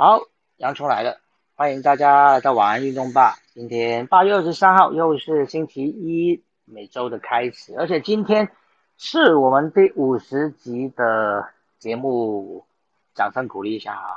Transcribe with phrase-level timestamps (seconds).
[0.00, 0.20] 好，
[0.58, 1.18] 洋葱来了，
[1.56, 3.34] 欢迎大家来到晚安运动吧。
[3.52, 8.48] 今天八月二十三号，又是星期一，每周的开始，而且今天
[8.96, 11.48] 是我们第五十集的
[11.80, 12.64] 节目，
[13.12, 14.14] 掌声鼓励一下啊！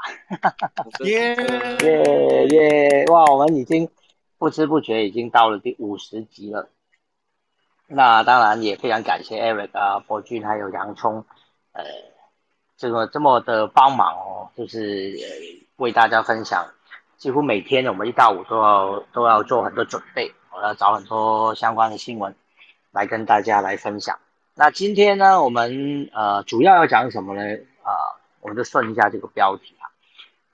[1.00, 1.36] 耶
[1.82, 3.06] 耶耶！
[3.08, 3.90] 哇，我们已经
[4.38, 6.70] 不知不觉已经到了第五十集了。
[7.88, 11.26] 那当然也非常感谢 Eric 啊、博君还有洋葱，
[11.72, 11.84] 呃，
[12.78, 15.18] 这个这么的帮忙哦，就是
[15.82, 16.68] 为大家分享。
[17.18, 22.36] 几乎每天我们一到五都要都要做很多准备，我要找很多相关的新闻
[22.92, 24.20] 来跟大家来分享。
[24.54, 27.42] 那今天呢，我们呃主要要讲什么呢？
[27.82, 27.90] 啊，
[28.42, 29.90] 我们就顺一下这个标题啊。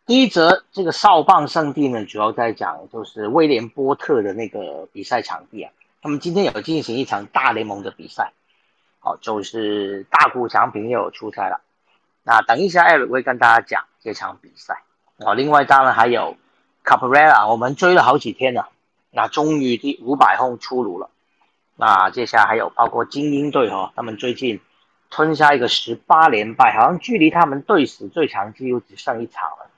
[0.06, 5.74] 第一则，这个少棒圣地呢，主要在讲就是威廉波特的那个比赛场地啊。
[6.02, 8.32] 他们今天有进行一场大联盟的比赛，
[9.00, 11.60] 好，就是大谷翔平又有出赛了。
[12.24, 14.84] 那等一下艾瑞会跟大家讲这场比赛。
[15.18, 16.36] 哦，另外当然还有。
[16.84, 18.70] Caprera，我们追了好几天了，
[19.12, 21.10] 那终于第五百轰出炉了。
[21.76, 24.62] 那接下来还有包括精英队哈，他们最近
[25.10, 29.70] 吞下一个十八连败，好像距离他们队史最长纪录只剩一场了。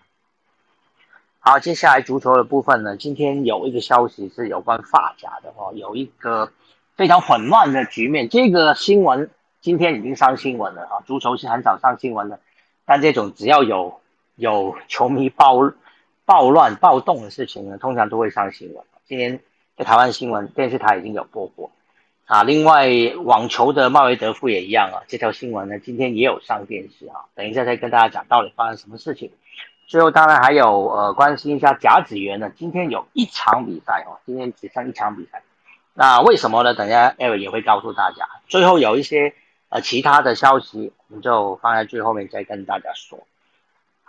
[1.39, 6.51] 好，接下来足球的部分呢，今天有一个消息是有关发甲的哦，有一个
[6.95, 8.29] 非常混乱的局面。
[8.29, 12.39] 这个新闻今天已经上新闻了啊，足球是很少上新闻的，
[12.85, 13.98] 但这种只要有
[14.39, 15.71] 有球迷暴。
[16.25, 18.85] 暴乱暴动的事情呢，通常都会上新闻。
[19.07, 19.39] 今天
[19.75, 21.71] 在台湾新闻电视台已经有播过
[22.27, 22.43] 啊。
[22.43, 22.87] 另外，
[23.23, 25.01] 网球的迈维德夫也一样啊。
[25.07, 27.25] 这条新闻呢，今天也有上电视啊。
[27.33, 29.31] 等一下再跟大家讲到底发生什么事情。
[29.87, 35.41] 最后，当然还有呃，关心一下甲子园呢，今天有一场比赛哦，今天只剩一场比赛。
[35.95, 36.75] 那为什么呢？
[36.75, 38.27] 等一下艾瑞也会告诉大家。
[38.47, 39.33] 最后有一些
[39.69, 43.25] 呃其他的消息，我们就放在最后面再跟大家说。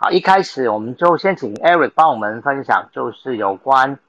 [0.03, 3.99] 好，一开始我们就先请 Eric 帮我们分享，就是有关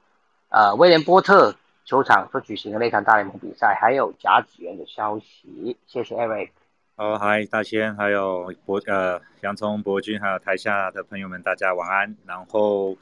[0.48, 1.54] 呃威廉波特
[1.84, 5.76] 球场所举行的那场大联盟比赛，还有甲子园的消息。
[5.86, 6.48] 谢谢 Eric。
[6.96, 12.14] 哦，嗨，大仙，还有博呃洋葱博君，还有台下的朋友们，大家晚安。
[12.26, 12.98] 然后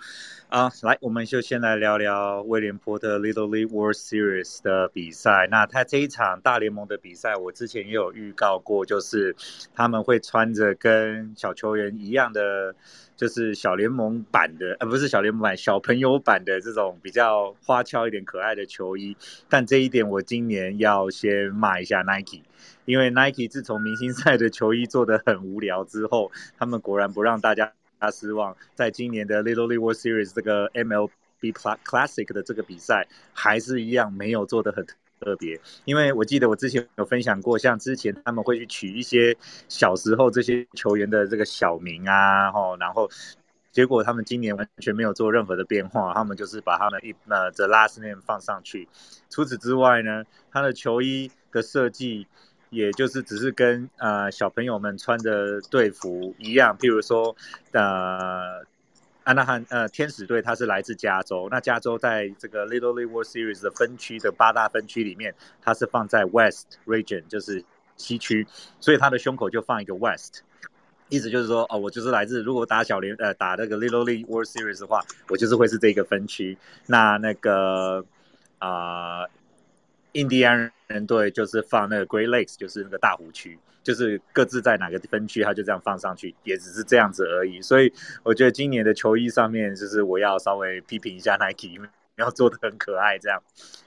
[0.48, 5.48] 啊，来，我们就先来聊聊威廉波特 Little League World Series 的比赛。
[5.50, 9.34] 那他这一场大联盟的比赛，我之前也有预告过，就是
[9.74, 12.76] 他们会穿着跟小球员一样的，
[13.16, 19.16] 就是小联盟版的，呃，不是小联盟版，小朋友版的这种比较花俏一点、可爱的球衣。
[19.48, 22.44] 但这一点，我今年要先骂一下 Nike。
[22.90, 27.72] 因为 Nike 自从明星赛的球衣做的很无聊之后，他们果然不让大家
[28.12, 34.84] 失望，在今年的 Little League World Series 这个 MLB Classic 的这个比赛，还是一样没有做的很
[35.20, 35.60] 特别。
[35.84, 39.36] 因为我记得我之前有分享过，像之前他们会去取一些
[39.68, 43.08] 小时候这些球员的这个小名啊，吼，然后
[43.70, 48.88] 结果他们今年完全没有做任何的变化，他们就是把他们一呃 The Last Name 放上去。
[49.28, 52.26] 除此之外呢，他的球衣的设计。
[52.70, 57.36] 也就是只是跟呃小朋友们穿的队服一样，譬如说
[57.72, 58.64] 呃
[59.24, 67.62] 安纳汉呃天使队，它是来自加州，那加州在这个 Little League World Series 的分区的八大分区里面，它是放在 West Region，就是
[67.96, 68.46] 西区，
[68.80, 70.42] 所以他的胸口就放一个 West，
[71.08, 78.04] 意思就是说哦，我就是来自如果打小联呃打那个 Little League World Series 的话，我就是会是这个分区，那那个
[78.58, 79.26] 啊。
[80.14, 87.62] 印第安人人队就是放那个 Great Lakes，就是那个大湖区，就是各自在哪个分区，他就这样放上去，也只是这样子而已。
[87.62, 87.92] 所以
[88.24, 93.40] 我觉得今年的球衣上面，就是我要稍微批评一下 Nike，因为要做的很可爱这样。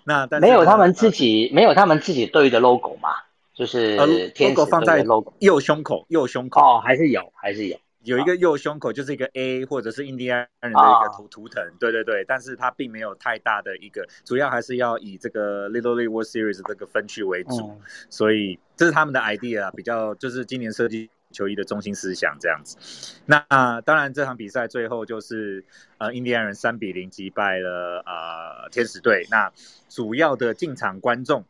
[0.06, 3.10] 那但没有他们自己没有他们自己队的 logo 嘛？
[3.54, 5.06] 就是 logo 放在
[5.40, 7.78] 右胸口，右胸口哦，还是有，还是有。
[8.04, 17.80] 有一个右胸口就是一个 A，或者是印第安人的一个图图腾，对对对，但是它并没有太大的一个，主要还是要以这个 Little League World Series 这个分区为主，
[18.10, 22.78] 所以这是他们的 idea，比较就是今年设计球衣的中心思想这样子。
[23.26, 25.64] 那当然这场比赛最后就是
[25.98, 29.52] 呃印第安人三比零击败了呃天使队，那
[29.88, 31.46] 主要的进场观众。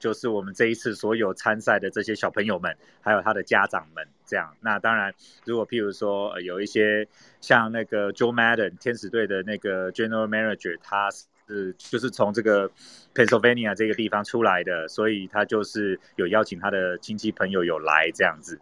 [0.00, 4.56] 就是我们这一次所有参赛的这些小朋友们，还有他的家长们，这样。
[4.60, 5.14] 那当然，
[5.44, 7.06] 如果譬如说呃有一些
[7.40, 12.70] 像那个 Joe Madden 天使队的那个 General Manager，他是就是从这个
[13.14, 18.58] Pennsylvania 这个地方出来的，所以他就是有邀请他的亲戚朋友有来这样子。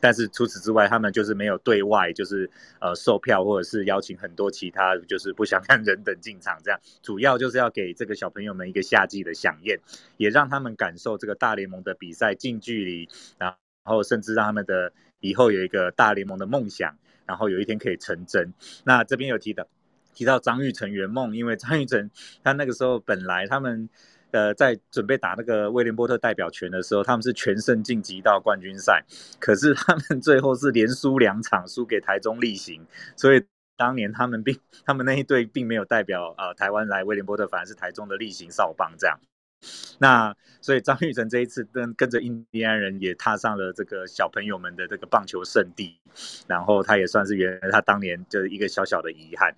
[0.00, 2.50] 但是除此之外，他们就是没有对外，就是
[2.80, 9.78] 呃售票或者是邀请很多其他就是不想看人等进场这样，主要就是要给这个小朋友们一个夏季的飨宴，
[10.16, 18.52] 也让他们感受这个大联盟的比赛近距离，然后甚至让他们的以后有一个大联盟的梦想然后有一天可以成真。
[18.84, 19.66] 那这边有提到
[20.14, 22.10] 提到张玉成圆梦，因为张玉成
[22.42, 23.88] 他那个时候本来他们
[24.30, 29.04] 呃在准备打那个威廉波特代表权的时候，他们是全胜晋级到冠军赛，
[29.38, 32.86] 可是他们最后是连输两场，输给台中例行，
[33.16, 33.44] 所以。
[33.78, 39.20] 当年他们并他们那一队并没有代表呃台湾来威廉波特，反而是台中的例行少棒这样。
[39.98, 45.98] 那所以张玉成这一次跟跟着印第安人也踏上了这个小朋友们的这个棒球圣地，
[46.46, 49.54] 然后他也算是圆他当年就是一个小小的遗憾。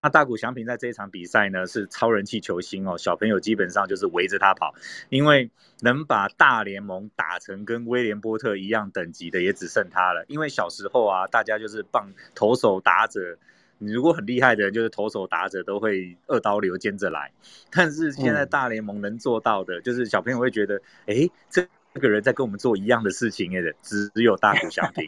[0.00, 4.74] 那大谷翔平在这一场比赛呢是超人气球星哦，小朋友基本上就是围着他跑，
[5.08, 5.50] 因为
[5.80, 10.24] 能把大联盟打成跟威廉波特一样等级的也只剩他了。
[10.28, 13.38] 因为小时候啊，大家就是棒投手打者。
[13.84, 17.32] 你如果很厉害的人，就是投手打者都会二刀流兼着来。
[17.72, 25.06] 但是现在大联盟能做到的，就是小朋友会觉得，哎，这这个人在跟我们做一样的事情，哎的，只有大谷翔平。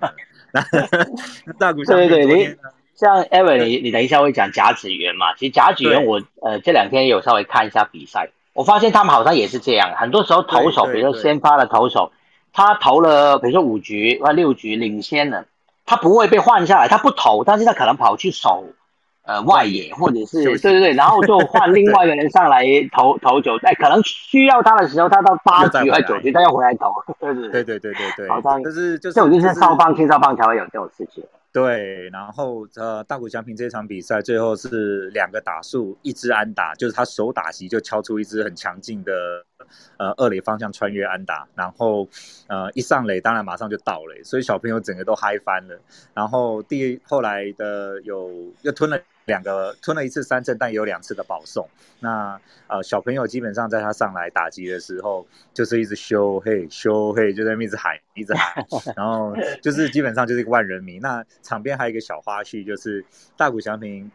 [0.52, 2.58] 那大谷翔平，对对对，
[2.96, 5.34] 像 Evan，你你等一下会讲甲子园嘛？
[5.36, 12.12] 其实甲子园我呃这两天有稍微看一下比赛，我发现他们好像也是这样，很多时候投手，比如说先发的投手，
[12.52, 15.46] 他投了比如说五局或六局领先了。
[15.86, 18.64] 他不会被换下来，他不投，但是他可能跑去守，
[19.22, 27.64] 呃，外野或者是对对对，然后就换另外一个人上来投投球，哎，可能需要他的时候，他到八局还九局，他要回来投，对对对。
[27.64, 31.24] 对对对对，好像就是就是这种就是少棒青少棒才会有这种事情。
[31.54, 39.46] 对，然后呃，大谷翔平这场比赛最后是两个打数，一支安打，就是他手打席就敲出一支很强劲的
[39.96, 42.08] 呃二垒方向穿越安打，然后
[42.48, 45.78] 呃一上垒当然马上就倒垒，所以小朋友整个都嗨翻了。
[46.12, 49.00] 然后第后来的有又吞了。
[49.26, 51.68] 两个吞了一次三振，但也有两次的保送。
[52.00, 58.64] 那呃，小朋友基本上在他上来打击的时候，就是一直修嘿修嘿，就在那边一直喊一直喊，
[58.96, 60.98] 然后就是基本上就是一个万人迷。
[60.98, 63.04] 那场边还有一个小花絮，就是
[63.36, 64.10] 大谷翔平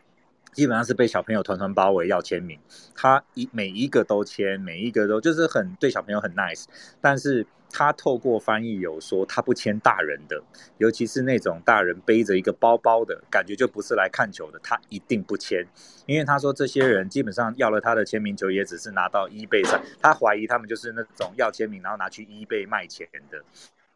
[0.54, 2.60] 基本上是被小朋友团团包围要签名，
[2.96, 6.66] 他一每一个都签，每一个都就是很对小朋友很 nice，
[7.02, 7.46] 但是。
[7.72, 10.42] 他透过翻译有说，他不签大人的，
[10.80, 15.64] 尤其是那种大人背着一个包包的感觉，就不是来看球的，他一定不签。
[16.08, 23.40] 因为他说，这些人基本上要了他的签名球，也只是拿到一倍上，他怀疑他们就是那种要签名，然后拿去一倍卖钱的。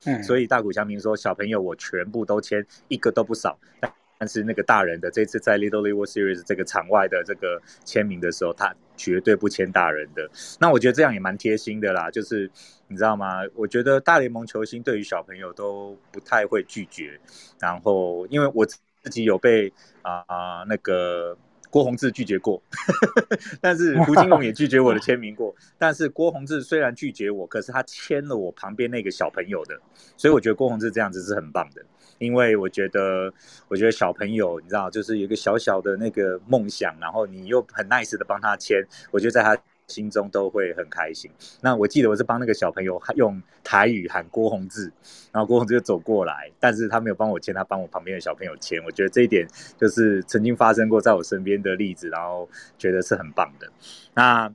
[0.06, 3.58] 嗯，所以大谷翔平说，小朋友我全部都签，一个都不少。
[3.80, 3.92] 但
[4.28, 10.30] 是那个大人的这次在 Little League World Series 这个场外的这个签名的时候，他绝对不签大人的。
[10.60, 12.50] 那我觉得这样也蛮贴心的啦，就是
[12.88, 13.42] 你知道吗？
[13.56, 17.20] 我觉得大联盟球星对于小朋友都不太会拒绝。
[17.60, 18.78] 然后因为我自
[19.10, 19.72] 己有被
[20.02, 21.38] 啊那个
[21.69, 22.62] 郭宏志拒绝过，
[23.60, 25.56] 但是胡金龙也拒绝我的签名过。
[25.80, 29.80] 但是郭宏志虽然拒绝我，可是他签了我旁边那个小朋友的，
[30.16, 31.84] 所以我觉得郭宏志这样子是很棒的。
[32.24, 33.31] 因为我觉得，
[33.68, 38.81] 我觉得小朋友，你知道，就是有一个小小的那个梦想，然后你又很 nice 的帮他签，
[39.12, 41.30] 我觉得在他心中都会很开心。
[41.62, 44.92] 那我记得我是帮那个小朋友用台语喊郭宏志，
[45.31, 48.81] 然后郭宏志就走过来，但是他没有帮我签，他帮我旁边的小朋友签。
[48.86, 49.47] 我觉得这一点
[49.78, 53.69] 就是曾经发生过在我身边的例子，然后觉得是很棒的。
[54.14, 54.54] 那。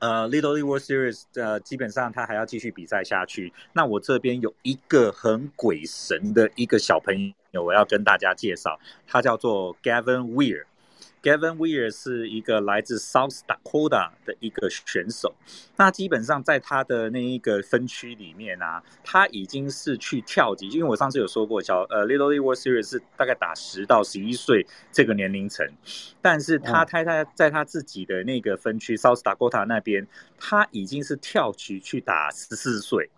[0.00, 3.52] 呃，Little League World Series，呃，基本上他还要继续比赛下去。
[3.72, 10.64] 那我这边有一个很鬼神的一个小朋友，我要跟大家介绍，他叫做 Gavin Weir。
[11.22, 15.34] Gavin Weir 是一个来自 South Dakota 的一个选手，
[15.76, 25.66] 那基本上在他的那一个分区里面啊，他已经是去跳级，因为我上次有说过，小呃 Little League World Series 是大概打十到十一岁这个年龄层，
[26.22, 30.06] 但是他他他在他自己的那个分区 South Dakota 那边，
[30.38, 33.10] 他已经是跳级去打十四岁。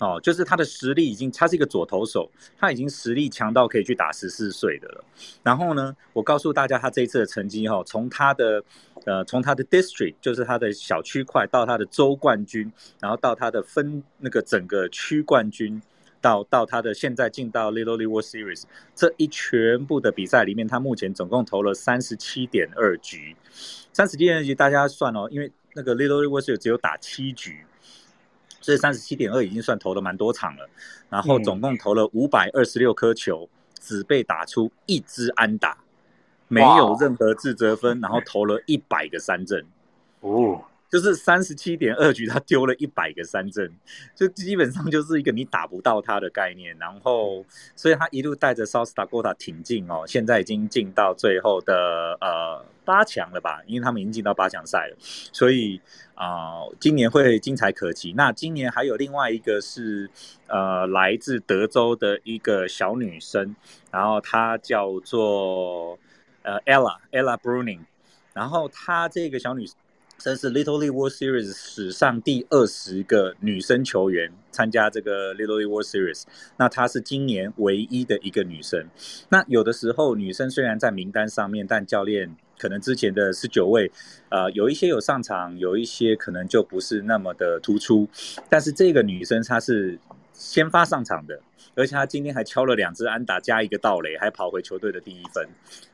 [0.00, 5.04] 哦，就是他的实力已经，他是一个左投手，他已经实力强到可以去打十四岁的了。
[5.42, 8.62] 然后呢，我告诉大家他这一次的成绩哈，从他的
[9.06, 12.70] 呃，从他的 district，就是他的小区块，到他的州冠军，
[13.00, 15.80] 然后到他的分那个整个区冠军，
[16.20, 18.64] 到到他的现在进到 Little League World Series
[18.96, 23.36] 这一全部的比赛里面，他目前总共投了三十七点二局，
[23.92, 27.64] 三十七点二局大家算哦，因为那个 Little League World Series 只有打七局。
[28.64, 30.66] 所以三十七点二已经算投了蛮多场了，
[31.10, 33.46] 然后总共投了五百二十六颗球，
[33.78, 35.76] 只被打出一支安打，
[36.48, 39.62] 没有任何自责分，然后投了一百个三振。
[40.20, 40.62] 哦，
[40.94, 43.68] 就是三十七点二局他丢了一百个三振，
[44.14, 46.72] 就基本上就是一个你打不到他的概念。
[46.78, 53.60] 然后，所以他一路带着 South Dakota 挺进哦，现在已经进到最后的呃八强了吧？
[53.66, 54.96] 因为他们已经进到八强赛了，
[55.32, 55.80] 所以
[56.14, 58.12] 啊，今年会精彩可期。
[58.12, 60.08] 那今年还有另外一个是
[60.46, 63.56] 呃来自德州的一个小女生，
[63.90, 65.98] 然后她叫做
[66.42, 67.80] 呃 Ella Ella Bruning。
[68.32, 69.74] 然后她这个小女生
[70.18, 76.22] 生是 Little League World Series 史上第二十个女生球员参加这个 Little League World Series。
[76.56, 78.88] 那她是今年唯一的一个女生。
[79.28, 83.90] 那有的时候女生虽然在名单上面，但教练可能之前的十九位，
[84.30, 88.08] 呃，有一些有上场，有一些可能就不是那么的突出。
[88.48, 89.98] 但是这个女生她是
[90.32, 91.40] 先发上场的，
[91.74, 95.48] 而且他今天还敲了两支安打加一个盗垒，还跑回球队的第一分。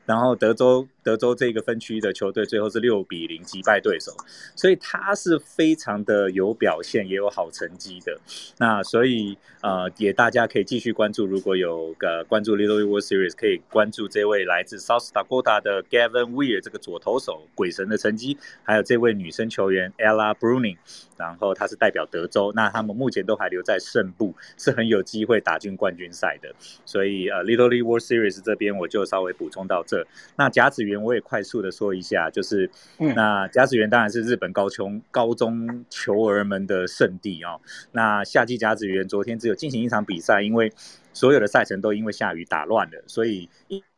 [0.07, 4.13] 然后德州德州这个分区的球队最后是六比零击败对手，
[4.57, 8.19] 所以他是非常的有表现，也有好成绩的。
[8.59, 20.79] 那所以呃，也大家可以继续关注，如果有个关注 Little World Series，可以关注这位来自 South Dakota 的 Gavin Weir 这个左投手鬼神的成绩，还有这位女生球员 Ella Bruning，
[21.17, 26.55] 然后她是代表德州，那他们目前都还留在胜部，是很有机会打进冠军赛的。
[26.85, 30.07] 所以呃，Little World Series 这边我就稍微补充到这。
[30.37, 37.61] 那甲子园我也快速的说一下，就是那甲子园当然是日本高中高中球儿们的圣地哦。
[37.93, 40.73] 那夏季甲子园昨天只有进行一场比赛，因为
[41.13, 43.49] 所有的赛程都因为下雨打乱了，所以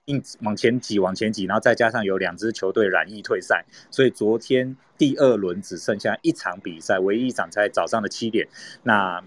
[0.07, 8.49] 硬往前挤往前挤，然后再加上有两支球队染疫退赛，所以昨天第二轮只剩下一场比赛，唯一一场在早上的七点。
[8.83, 9.23] 那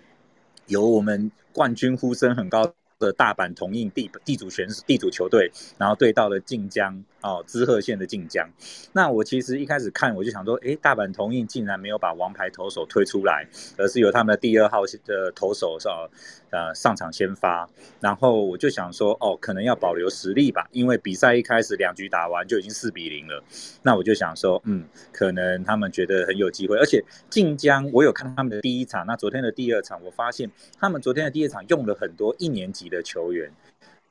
[0.68, 2.76] 由我们冠军呼声很高。
[2.98, 8.50] 的大阪同印地地主选地主球队，然后对到了晋江哦，滋贺县的晋江。
[8.94, 13.46] 那我其实一开始看我就想说，哎，大阪同印竟然没有把王牌投手推出来，
[13.78, 16.10] 而是由他们的第二号的投手是、哦
[16.56, 17.68] 呃上场先发。
[18.00, 23.44] 然后我就想说，哦，可能要保留实力吧，因为比赛一开始两局打完就已经四比零了。
[23.82, 26.78] 那我就想说，嗯，可能他们觉得很有机会。
[26.78, 32.86] 而且晋江我有看他们的第一场，那昨天的第二场，我发现他们昨天的第二场用了很多一年级。
[32.86, 33.52] 的球员，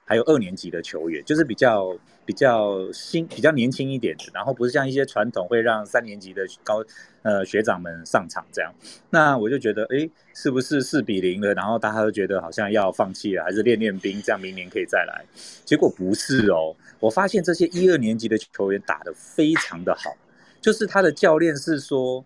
[0.04, 6.84] 还有二年级的球员，就是比较比较新、比较年轻一点的，然后不是像一些传统会让三年级的高
[7.23, 8.73] 呃学长们上场这样。
[9.11, 11.54] 那我就觉得，哎，是不是四比零了？
[11.54, 15.25] 然后大家都觉得好像要放弃了，还是练练兵，这样明年可以再来？
[15.64, 20.16] 结果不是哦，我发现这些一二年级的球员打得非常的好，
[20.61, 22.25] 就是他的教练是说。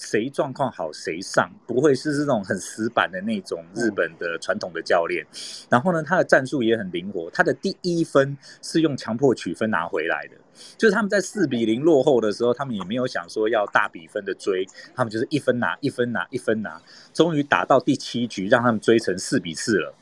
[0.00, 5.26] 谁状况好谁上，不会是这种很死板的那种日本的传统的教练。
[5.68, 10.36] 然后呢，他的战术也很灵活，他的第一分是用强迫取分拿回来的。
[10.76, 16.80] 就是他们在四比零落后的时候，他们也没有想说要大比分的追，他们就是一分拿一分拿一分拿，
[17.12, 19.94] 终于打到第七局，让他们追成四比四了。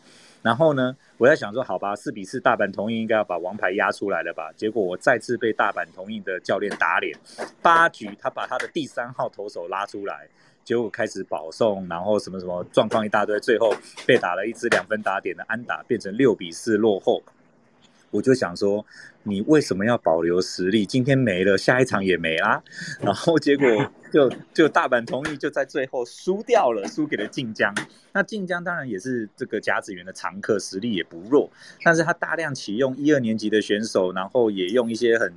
[0.42, 4.52] 然后呢，我在想说，好吧，四比四，大阪同意应该要把王牌压出来了吧？
[4.54, 7.18] 结果我再次被大阪同意的教练打脸。
[7.62, 10.28] 八局他把他的第三号投手拉出来，
[10.62, 13.74] 结果开始保送，然后什么什么状况一大堆，最后
[14.06, 17.22] 被打了一支两分打点的安打，变成六比四落后。
[18.16, 18.84] 我就想说，
[19.24, 20.86] 你为什么要保留实力？
[20.86, 22.62] 今天没了，下一场也没啦。
[23.00, 23.66] 然后结果
[24.12, 27.74] 就就大阪同意就在最后输掉了，输给了晋江。
[28.12, 31.50] 那晋江当然也是这个甲子园的常客，实力也不弱。
[31.82, 35.32] 但是他大量启用一二年级的选手，然后也用一些很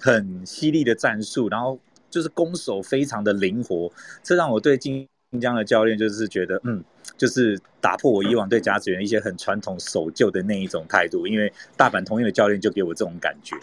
[0.00, 3.92] 很犀利的战术，然后就是攻守非常的灵活。
[4.22, 5.06] 这让我对晋
[5.40, 6.82] 江的教练就是觉得，嗯。
[7.16, 13.56] 就是打破我以往对甲子园一些很传统守旧的那一种态度，因为大阪同一的教练就给我这种感觉。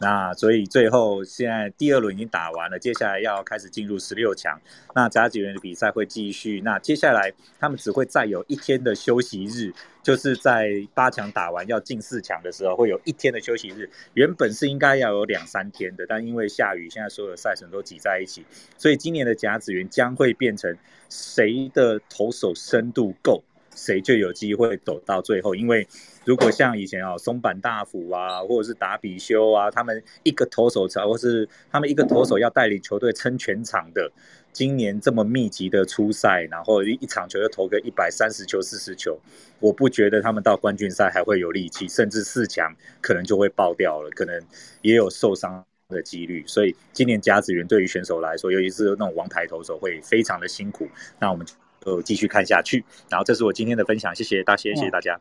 [0.00, 4.60] 那所以最后现在第二轮已经打完了，接下来要开始进入十六强。
[4.94, 6.60] 那甲子园的比赛会继续。
[6.62, 9.72] 那接下来他们只会再有一天的休息日，
[10.02, 13.88] 就是在八强打完要进四强的时候会有一天的休息日。
[14.14, 18.44] 原本是应该要有两三天的，但因为下雨，现在所有的赛程都挤在一起，
[18.76, 20.76] 所以今年的甲子园将会变成。
[21.12, 23.42] 谁的投手深度够，
[23.74, 25.54] 谁就有机会走到最后。
[25.54, 25.86] 因为
[26.24, 34.10] 如果像以前啊，松坂大辅啊，或者是达比修啊，他们一个投手才，或是他们一个投手要带领球队撑全场的，
[34.52, 39.18] 今年这么密集的出赛，然后一场球就投个一百三十球、四十球，
[39.58, 44.40] 我不觉得他们到冠军赛还会有力气，甚至四强可能就会爆掉了，可能
[44.82, 45.64] 也有受伤。
[45.90, 50.88] 的几率，所以今年甲子园对于选手来说，尤其是那种王牌投手，会非常的辛苦。
[51.18, 51.44] 那我们
[51.84, 52.84] 就继续看下去。
[53.08, 55.18] 然后，这是我今天的分享，谢谢大谢谢大家。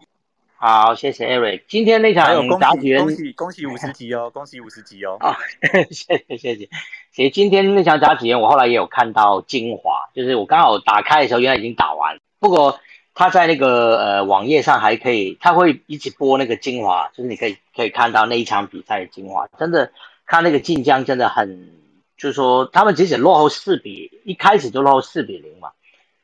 [0.61, 1.61] 好，谢谢 Eric。
[1.69, 5.15] 今天那场甲子园，恭喜恭喜 五十集哦，恭喜五十集哦。
[5.21, 5.37] 啊，
[5.89, 6.69] 谢谢谢谢。
[7.13, 12.19] 其实今天那场甲子园，我后来也有看到精华，就是我刚好打开的时候，原来已经打完。
[12.39, 12.77] 不过
[13.13, 19.47] 他在那个呃网页上还可以，他会一直播那个精华，就是你可以可以看到那一场比赛的精华。
[19.57, 19.91] 真的
[20.25, 21.69] 看那个晋江真的很，
[22.17, 25.69] 就是说他们即使落后四比，一开始就落后四比零嘛，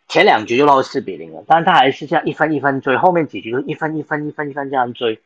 [0.08, 5.20] 前两局就落后四比零了，但是他还是这样一分一分追，后面几局就一分一分一分一分这样追，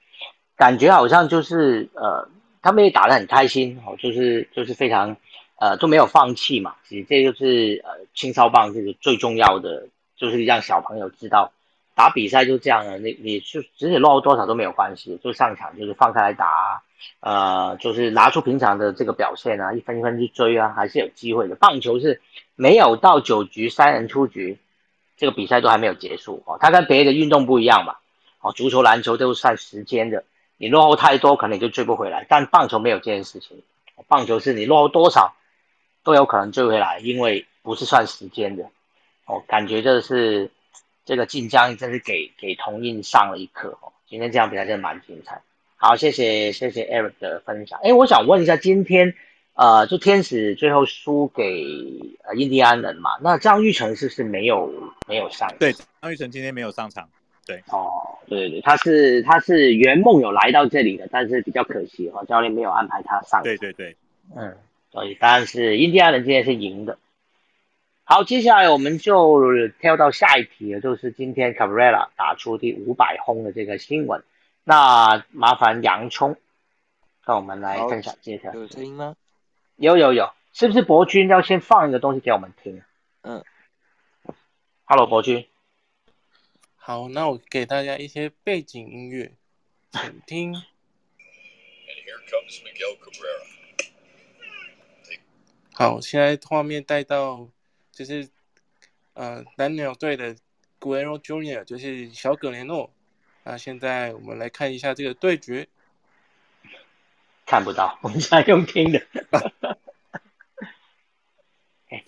[0.55, 2.29] 感觉好像就是呃
[2.62, 5.17] 他们也打得很开心哦，就是就是非常
[5.59, 6.75] 呃都没有放弃嘛。
[6.88, 11.51] 其实这就是呃青少棒这个最重要的，就是让小朋友知道
[11.93, 16.81] 打比赛就这样了，你你就即使落后多少都没有关系，就上场就是放开来打，
[17.19, 21.55] 呃就是拿出平常的这个表现啊，一分一分去追啊，还是有机会的。
[21.55, 22.21] 棒球是
[22.55, 24.57] 没有到九局三人出局。
[25.20, 27.98] 这个比赛都还没有结束哦，它跟别的运动不一样嘛，
[28.40, 30.24] 哦，足球、篮球都是算时间的，
[30.56, 33.62] 你落后太多可能你就追不回来，但棒球没有这件事情，
[34.08, 35.36] 棒球是你落后多少
[36.06, 38.64] 都有可能追回来，因为不是算时间的，
[39.26, 40.50] 哦，感觉这是
[41.04, 45.42] 这个晋江真是给给同印上了一课哦，今天这场比赛真的蛮精彩，
[45.76, 49.16] 好，谢谢谢谢 Eric 的分享，哎，我想问一下今天。
[49.60, 51.66] 呃，就天使最后输给
[52.24, 54.72] 呃印第安人嘛，那张玉成是是没有
[55.06, 57.10] 没有上，对，张玉成今天没有上场，
[57.46, 57.92] 对，哦，
[58.30, 63.98] 对对对，他是他是圆梦有来到这里的，但是比较可惜哈，教练没有安排他上，对对对，
[64.34, 64.56] 嗯，
[64.94, 66.98] 所以当然是印第安人今天是赢的。
[68.06, 74.24] 好，接下来我们就跳到下一题了，就是今天 Cabrera 打出第五百轰的这个新闻，
[74.63, 76.38] 那麻烦洋葱
[77.25, 79.18] 跟我们来分享这条，有声音吗？
[79.79, 82.83] 有有有，是不是博君要先放一个东西给我们听？
[83.21, 83.45] 嗯
[84.83, 85.48] ，Hello，博君。
[86.75, 89.31] 好，那我给大家一些背景音乐，
[89.93, 90.53] 请听。
[95.71, 97.48] 好，现在画面带到
[97.93, 98.27] 就是
[99.13, 100.36] 呃蓝鸟队的
[100.81, 102.91] Guerrero Junior，就是小葛连诺。
[103.45, 105.70] 那现在我们来看一下这个对决。
[107.50, 109.01] 看不到， 我们现在用听的。
[111.90, 112.05] 哎，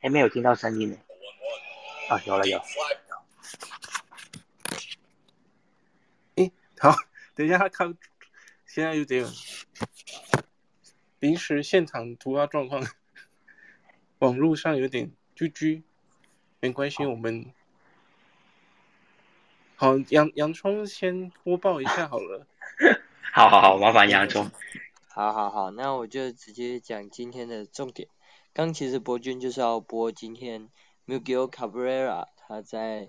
[0.00, 0.98] 还没有听到声音呢。
[2.08, 2.60] 啊，有了有。
[6.34, 6.96] 哎，好，
[7.36, 7.96] 等一下他看，
[8.66, 9.24] 现在有点
[11.20, 12.84] 临时现场突发状况，
[14.18, 15.84] 网络上有点居居，
[16.58, 17.54] 没关系，我们
[19.76, 22.48] 好杨杨冲先播报一下好了。
[23.32, 24.50] 好好好，麻烦杨总。
[25.06, 28.08] 好好好，那我就直接讲今天的重点。
[28.52, 30.68] 刚其实博君就是要播今天
[31.06, 33.08] Miguel Cabrera 他在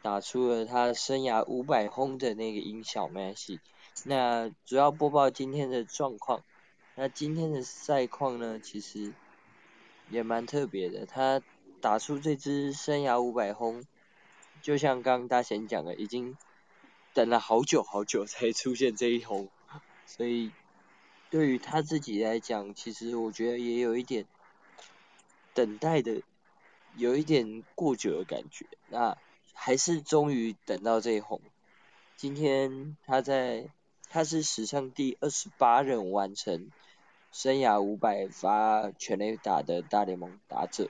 [0.00, 3.60] 打出了他生涯五百轰的那个音效没关系。
[4.04, 6.42] 那主要播报今天的状况。
[6.94, 9.12] 那今天的赛况呢，其实
[10.08, 11.04] 也蛮特别的。
[11.04, 11.42] 他
[11.82, 13.84] 打出这支生涯五百轰，
[14.62, 16.38] 就像刚刚大贤讲的，已经
[17.12, 19.50] 等了好久好久才出现这一轰。
[20.08, 20.50] 所以，
[21.28, 24.24] 对于他自己来讲，其实我觉得也有一点
[25.52, 26.22] 等待的，
[26.96, 28.64] 有一点过久的感觉。
[28.88, 29.18] 那
[29.52, 31.42] 还是终于等到这一红。
[32.16, 33.68] 今天他在，
[34.08, 36.70] 他是史上第二十八人完成
[37.30, 40.88] 生涯五百发全垒打的大联盟打者。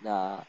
[0.00, 0.46] 那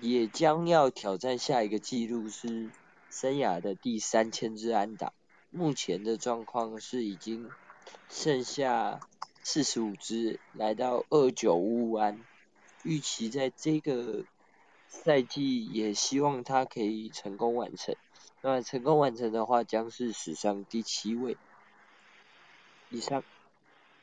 [0.00, 2.70] 也将要挑战下一个纪录，是
[3.10, 5.12] 生涯的第三千支安打。
[5.52, 7.50] 目前的状况是已经
[8.08, 9.00] 剩下
[9.42, 12.18] 四十五支，来到二九五五安。
[12.82, 14.24] 预期在这个
[14.88, 17.94] 赛季也希望他可以成功完成。
[18.40, 21.36] 那成功完成的话，将是史上第七位。
[22.88, 23.22] 以上。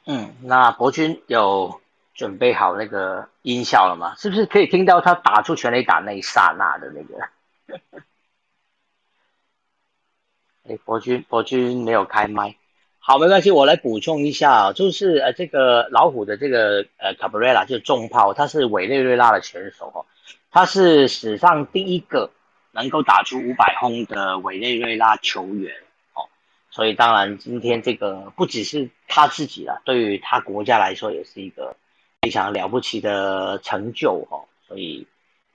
[0.05, 1.81] 嗯，那博君有
[2.13, 4.15] 准备好那个音效了吗？
[4.17, 7.27] 是不是可以听到他打出全垒打那一刹那的那个？
[10.69, 12.55] 哎，博君，博君没有开麦，
[12.99, 20.05] 好，没关系，我来补充一下啊，就是呃，这个老虎的这个呃卡布瑞拉就是重炮，他是委内瑞拉的选手哦，
[20.51, 22.29] 他是史上第一个
[22.71, 25.73] 能够打出五百轰的委内瑞拉球员
[26.13, 26.29] 哦，
[26.69, 31.75] 所以当然今天这个不只是他自己了，对于他国家来说也是一个
[32.21, 35.07] 非常了不起的成就哦，所以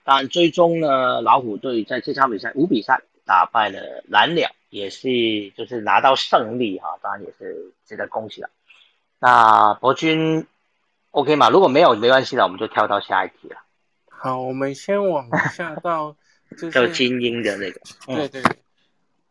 [0.03, 4.50] 当然最终呢，老虎队在这场比赛五比三打败了蓝鸟。
[4.70, 5.08] 也是，
[5.56, 8.50] 就是拿到胜利哈，当然也是值得恭喜了。
[9.20, 10.44] 那博君
[11.12, 11.48] ，OK 吗？
[11.48, 13.62] 如果没有没关系了，我们就跳到下一题了。
[14.08, 16.16] 好，我们先往下到
[16.58, 17.80] 就是精英的那个。
[18.06, 18.42] 对对，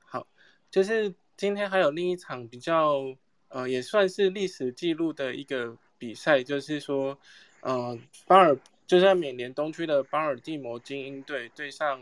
[0.06, 0.26] 好
[0.72, 3.04] 就是今天还有另一场比较，
[3.50, 7.18] 呃，也算是历史记录的一个比赛，就是说，
[7.60, 12.02] 呃，巴尔就是在缅甸东区的巴尔的摩精英队对上，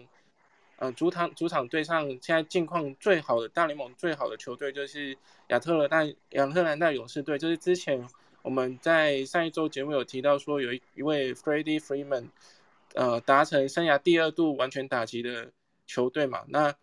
[0.81, 5.15] 呃，主场主场对上现在境况最好的大联盟最好的球队，就是
[5.49, 7.37] 亚特兰大亚特兰大勇士队。
[7.37, 8.03] 就是之前
[8.41, 12.29] 我们在上一周节目有提到说，有一一位 Freddie Freeman，
[12.95, 15.51] 呃，达成生涯第二度完全打击的
[15.85, 16.45] 球队嘛。
[16.47, 16.73] 那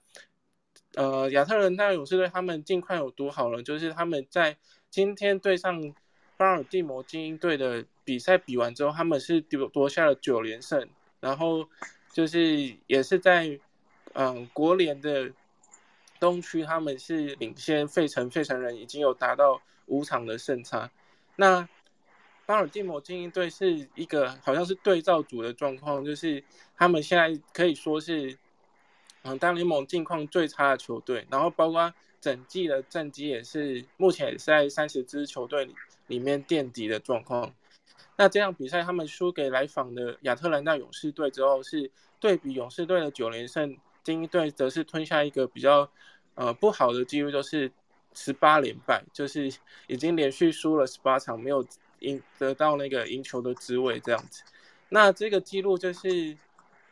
[0.94, 3.60] 呃，亚特兰大勇士队他们近况有多好呢？
[3.64, 4.56] 就是他们在
[4.90, 5.92] 今天对上
[6.36, 11.68] 巴尔的摩精英队的比赛比完之后，他们是夺夺下了九连胜，然后
[12.12, 13.58] 就是也是在
[14.18, 15.30] 嗯国联的
[16.18, 20.90] 东区，他们是领先费城，费城人已经有达到五场的胜差。
[21.36, 21.68] 那
[22.44, 26.42] 巴尔的摩精英队是一个好像是对照组的状况，就是
[26.76, 28.36] 他们现在可以说是。
[29.22, 35.74] 嗯，大联盟近况最差的球队，然后包括整季的战绩也是目前也是在三十支球队里
[36.06, 37.52] 里面垫底的状况。
[38.16, 45.90] 那这场比赛他们输给来访的亚特兰大勇士队之后，是对比勇士队的九连胜，精英队则是吞下一个比较
[46.34, 47.70] 呃不好的记录，就是
[48.14, 49.52] 十八连败，就是
[49.86, 51.66] 已经连续输了十八场，没有
[52.00, 54.42] 赢得到那个赢球的滋味这样子。
[54.88, 56.36] 那这个记录就是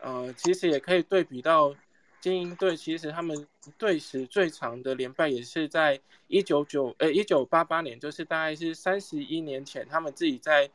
[0.01, 1.75] 呃，其实也可以对比到。
[2.19, 3.47] 精英队其实他们
[3.79, 10.69] 队史最长的连败也是在一九九呃一九八八年，就是大概是三十一年前，他们自己在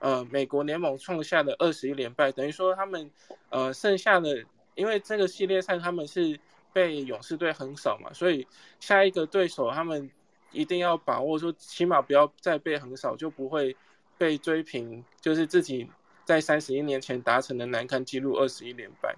[0.00, 3.10] 呃美国联盟创下的二十一连败，等于说他们
[3.48, 4.44] 呃剩下的，
[4.78, 6.38] 因为这个系列赛他们是
[6.72, 8.46] 被勇士队横扫嘛，所以
[8.78, 10.08] 下一个对手他们
[10.52, 13.76] 一定要把握说，起码不要再被横扫，就不会
[14.16, 15.90] 被追平，就是自己
[16.24, 19.16] 在三十一年前达成的难堪纪录二十一连败。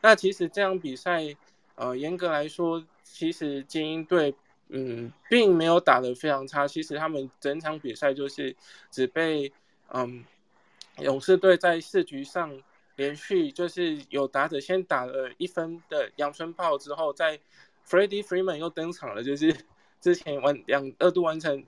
[0.00, 1.36] 那其实这场比赛，
[1.74, 4.34] 呃，严格来说，其实精英队，
[4.68, 6.66] 嗯，并没有打得非常差。
[6.66, 8.56] 其实他们整场比赛就是
[8.90, 9.52] 只被，
[9.92, 10.24] 嗯，
[10.98, 12.50] 勇士队在四局上
[13.02, 17.38] 连续就是有打者先打了一分的阳春炮之后，在
[17.88, 19.54] Freddie Freeman 又登场了，就是
[20.00, 21.64] 之前完两二度完成。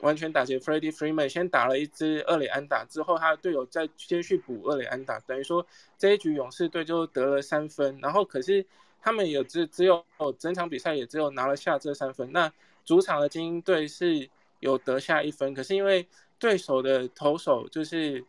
[0.00, 5.66] 完全打劫 Freddie Freeman 先打了一支二垒安打，之后他的队友再接续补二垒安打，等于说
[5.96, 7.98] 这一局勇士队就得了三分。
[8.02, 8.62] 然后可是
[9.00, 10.04] 他们有只只有
[10.38, 12.30] 整场比赛也只有拿了下这三分。
[12.30, 12.52] 那
[12.84, 14.28] 主场的精英队是
[14.60, 16.06] 有得下一分，可是因为
[16.38, 18.22] 对手的投手就是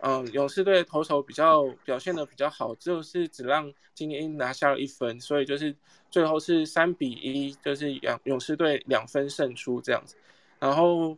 [0.00, 5.74] 嗯勇士队投手比较表现的比较好，就是只让精英拿下了一分，所以就是
[6.10, 10.14] 最后是三比一，就是勇勇士队两分胜出这样子。
[10.60, 11.16] 然后，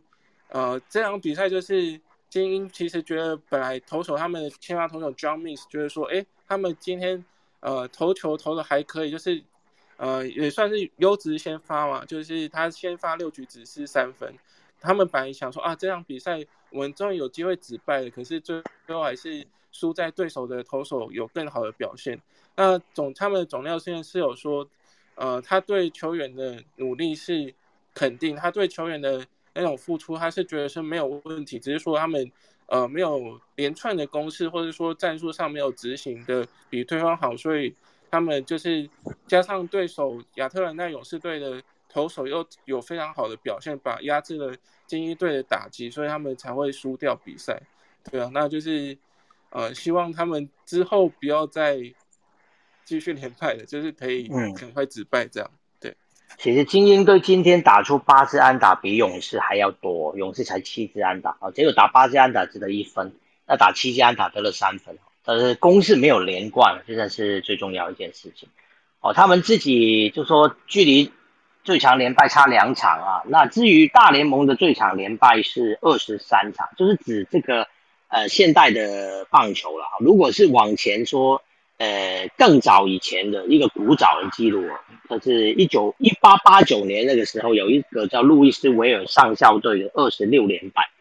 [0.49, 7.23] 呃，这场比赛就是精英其实觉得本来投手他们的先发投手 John Means 觉得说，哎，他们今天
[7.59, 9.43] 呃投球投的还可以，就是
[9.97, 14.33] 呃也算是优质先发嘛，就是他先发六局只是三分。
[14.81, 22.19] 他们本来想说啊，这场比赛我们终于有机会止败了，可是最最后还是输在对手的投手有更好的表现。
[22.55, 24.67] 那总他们的总教练是有说，
[25.15, 27.53] 呃，他对球员的努力是。
[27.93, 29.21] 肯定他对球员的
[29.53, 32.31] 那种付出，他是觉得是没有问题，只是说他们
[32.67, 37.75] 呃没有连串的攻势，或者说战术上没有执行的比对方好，所以
[38.09, 38.89] 他们就是
[39.27, 44.55] 加上对手亚特兰大勇士队的投手又有非常好的表现，把压制了
[44.87, 47.61] 精英队的打击，所以他们才会输掉比赛。
[48.09, 48.97] 对啊，那就是
[49.49, 51.77] 呃希望他们之后不要再
[52.85, 54.27] 继续连败了，就是可以
[54.57, 55.51] 赶快止败这样。
[56.37, 60.15] 其实精英队今天打出八支安打，比勇士还要多。
[60.15, 63.13] 勇士才七支安打啊，结果打八支安打只得一分，
[63.45, 64.97] 那打七支安打得了三分。
[65.25, 68.47] 但是攻势没有连贯，这才是最重要一件事情。
[69.01, 71.11] 哦，他们自己就说距离
[71.63, 73.23] 最强连败差两场啊。
[73.27, 77.67] 那至于大联盟的最强连败是二十三场，就是指这个
[78.09, 79.85] 呃现代的棒球了。
[79.99, 81.41] 如果是往前说。
[81.77, 84.77] 呃，更早以前的一个古早的记录哦，
[85.09, 90.91] 这是一九一八八九年那个时候，有一个叫路易斯维尔上校队的二十六连败。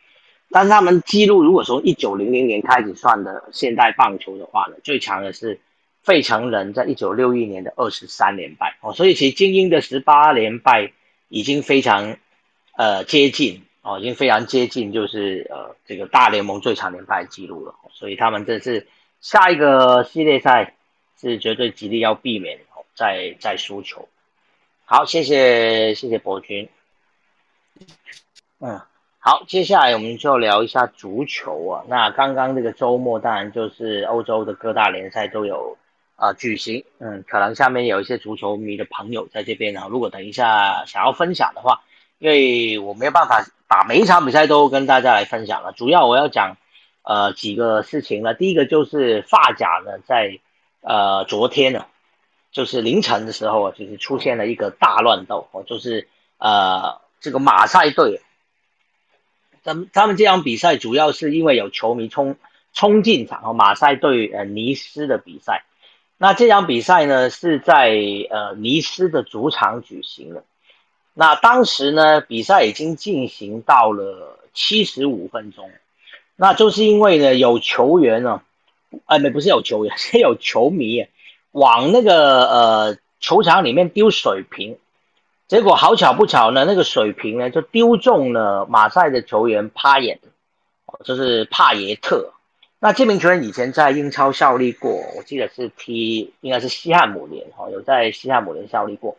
[0.48, 5.60] 但是他们记录如果从一九零零年开始算的现代棒球的话呢，最强的是
[6.02, 10.92] 费城人在一九六一年的二十三连败哦，所以其实精英的十八连败
[11.28, 12.16] 已经非常
[12.76, 18.86] 呃接近哦，已经非常接近就是呃这个大联盟最长连败记录了，所以他们这次。
[19.22, 20.72] 下一个系列赛
[21.20, 24.08] 是绝对极力要避免哦再再输球。
[24.86, 26.70] 好，谢谢谢谢博君。
[28.60, 28.80] 嗯，
[29.18, 31.84] 好，接下来我们就聊一下足球啊。
[31.86, 35.76] 那刚刚这个周末当然就是欧洲的各大联赛都有
[36.20, 41.80] 呃举行，嗯，可能下面有一些足球迷的朋友在这边啊，如果等一下想要分享的话，
[42.18, 46.58] 因为我没有办法把每一场比赛都跟大家来分享了，主要我要讲
[47.02, 50.40] 呃几个事情呢，第一个就是发甲呢在
[50.82, 51.86] 呃昨天呢，
[52.52, 56.06] 就是凌晨的时候，就是出现了一个大乱斗，哦，就是
[56.36, 58.20] 呃这个马赛队。
[59.62, 62.36] 咱们他们这场比赛主要是因为有球迷冲
[62.74, 65.64] 冲进场，马赛对呃尼斯的比赛。
[66.22, 67.96] 那这场比赛呢是在
[68.28, 70.44] 呃尼斯的主场举行的。
[71.14, 75.70] 那当时呢比赛已经进行到了七十五分钟，
[76.36, 78.42] 那就是因为呢有球员呢，
[79.06, 81.06] 呃没不是有球员 是有球迷
[81.52, 84.76] 往那个呃球场里面丢水瓶。
[85.48, 90.20] 结果好巧不巧呢，那个水瓶呢就丢中了马赛的球员帕耶，
[91.02, 92.34] 就是帕耶特。
[92.80, 99.18] 那这名球员以前在英超效力过，我记得是踢应该是西汉姆联哈，有在西汉姆联效力过。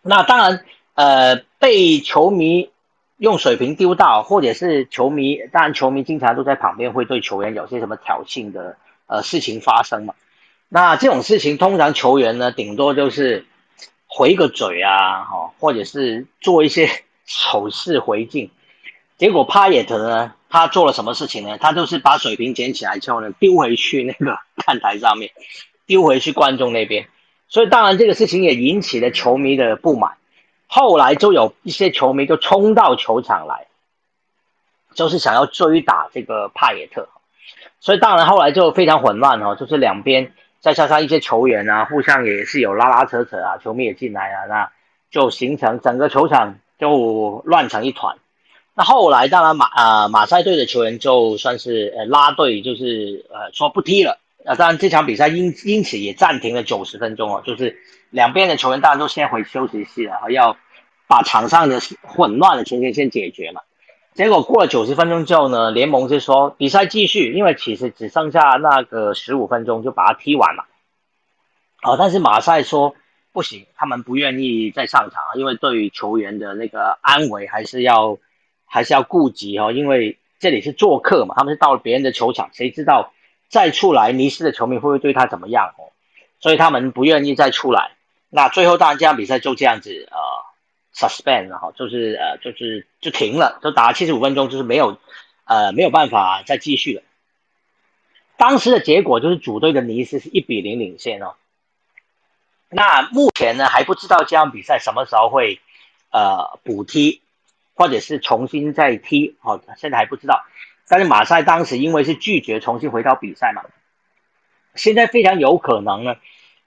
[0.00, 2.70] 那当然，呃，被球迷
[3.18, 10.14] 用水瓶丢到，或者是球迷，当然球迷经常都在旁边会对球员有些什么挑衅的呃事情发生嘛。
[10.68, 13.44] 那这种事情通常球员呢，顶多就是。
[14.08, 16.88] 回个嘴啊，哈，或者是做一些
[17.26, 18.50] 手势回敬，
[19.18, 21.58] 结果帕耶特呢，他做了什么事情呢？
[21.58, 25.32] 他就是把水瓶捡起来之后呢，丢回去那个 看台上面，
[25.86, 27.08] 丢回去观众那边。
[27.48, 30.12] 所以当然这个事情也引起了球迷的不满。
[30.66, 33.66] 后来就有一些球迷就冲到球场来，
[34.94, 37.08] 就是想要追打这个帕耶特。
[37.78, 40.32] 所以当然后来就非常混乱哦，就是两边。
[40.58, 44.72] 再加上一些球员啊，互相也是有拉拉扯扯啊，球迷也进来啊，那
[45.10, 48.16] 就形成整个球场就乱成一团。
[48.76, 54.20] 那后来当然马啊马赛队的球员就算是呃拉队，就是呃说不踢了。
[54.44, 57.78] 啊，当然这场比赛因因此也暂停了九十分钟哦，就是
[58.10, 60.56] 两边的球员当然都先回休息室了，要
[61.08, 63.62] 把场上的混乱的情形先解决嘛。
[64.14, 70.66] 结果过了九十分钟之后呢，联盟就说比赛继续，因为其实只剩下那个十五分钟就把它踢完了。
[71.82, 72.94] 哦，但是马赛说
[73.32, 78.16] 不行，他们不愿意再上场，因为对于球员的那个安危还是要
[78.66, 83.12] 还是要顾及哦，因为这里是做客嘛，他们是到了别人的球场，谁知道
[83.48, 85.92] 再出来尼斯的球迷会不会对他怎么样哦？
[86.40, 87.92] 所以他们不愿意再出来。
[88.28, 90.18] 那最后当然这场比赛就这样子呃
[90.94, 94.98] suspend 哈，就是呃，就是就停了，就打了七十五分钟，就是没有，
[95.44, 97.02] 呃，没有办法再继续了。
[98.36, 101.34] 当时的结果就是主队的尼斯是一比零领先哦。
[102.68, 105.60] 那目前呢还不知道这场比赛什么时候会
[106.10, 107.22] 呃补踢，
[107.76, 110.44] 或者是重新再踢哦，现在还不知道。
[110.88, 113.62] 但是马赛当时因为是拒绝重新回到比赛嘛，
[114.74, 116.16] 现在非常有可能呢，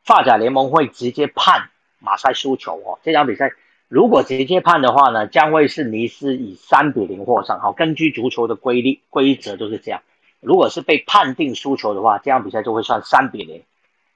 [0.05, 1.69] 发甲联盟会直接判
[1.99, 3.51] 马赛输球哦，这场比赛。
[3.87, 7.59] 如果直接判的话呢，将会是尼斯以三比零获胜。
[7.59, 10.03] 好，根据足球的规律规则就是这样。
[10.41, 13.63] 如果是被判定输球的话，这场比赛就会算三比零。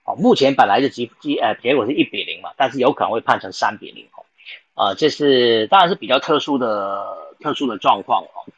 [0.04, 4.06] 哦，目前本来的结结呃结果是一比零嘛，但是有可能会判成三比零。
[4.16, 4.26] 哦，
[4.76, 7.06] 呃，这是当然是比较特殊的
[7.40, 8.52] 特殊的状况哦。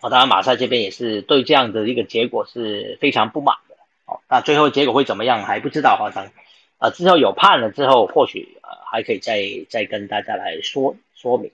[0.00, 3.74] 哦，当然马赛这边也是对这样的一个结果是非常不满的。
[4.06, 6.30] 哦，那最后结果会怎么样还不知道，好像。
[6.78, 11.50] 啊，之后有判了之后，或许呃还可以再再跟大家来说说明。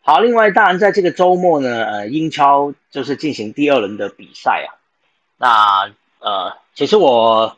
[0.00, 4.78] 好，另外当然在这个周末呢，呃，英超就是进行第二轮的比赛啊。
[5.38, 7.57] 那呃，其实我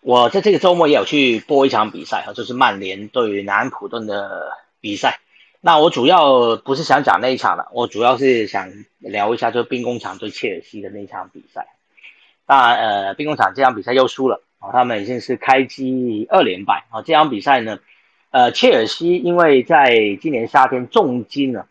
[0.00, 5.20] 我在这个周末也有去播一场比赛哈，就是曼联对南安普顿的比赛。
[5.60, 11.66] 那我主要不是想讲那一场了，我主要是想聊一下就是兵工厂对切尔西的那场比赛。
[12.46, 14.42] 当然，呃，兵工厂这场比赛又输了。
[14.60, 17.00] 啊，他们已经是开机二连败啊！
[17.02, 17.78] 这场比赛呢，
[18.30, 21.66] 呃，切尔西因为在今年夏天重金呢，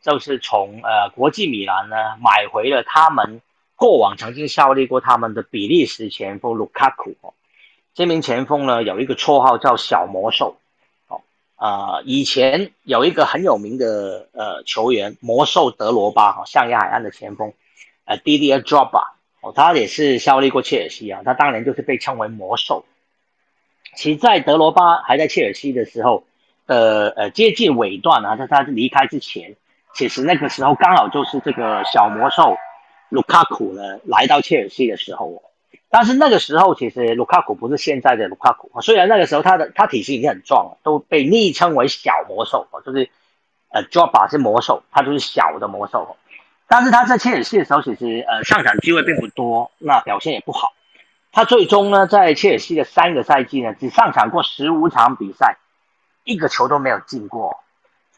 [0.00, 3.40] 就是从呃国际米兰呢买回了他们
[3.74, 7.34] 过往曾经效力过他们的比利时前锋卢卡库哦。
[7.94, 10.56] 这名前锋呢有一个绰号叫小魔兽
[11.08, 11.20] 哦，
[11.56, 17.52] 啊，以前有一个很有名的呃球员魔兽德罗巴哈，象牙海岸的前锋，
[18.04, 19.02] 呃，Didier Drogba。
[19.42, 22.84] 哦，他也是效力过切尔西啊，他当年就是被称为魔兽。
[23.96, 26.24] 其实在德罗巴还在切尔西的时候，
[26.66, 29.56] 呃呃接近尾段啊，在他离开之前，
[29.94, 32.56] 其实那个时候刚好就是这个小魔兽
[33.08, 35.42] 卢卡库呢来到切尔西的时候。
[35.92, 43.10] 但是那个时候其实卢卡库不是现在的卢卡库，虽然那个时候他的他体型已经很壮了，都被昵称为小魔兽就是
[43.70, 46.16] 呃 j o b a 是魔兽，他就是小的魔兽。
[46.68, 50.72] 但是他在切尔西的时候，其实呃上场机会并不多，那表现也不好。
[51.32, 55.58] 他最终呢在切尔西的三个赛季呢只上场过十五场比赛，
[56.22, 57.58] 一个球都没有进过，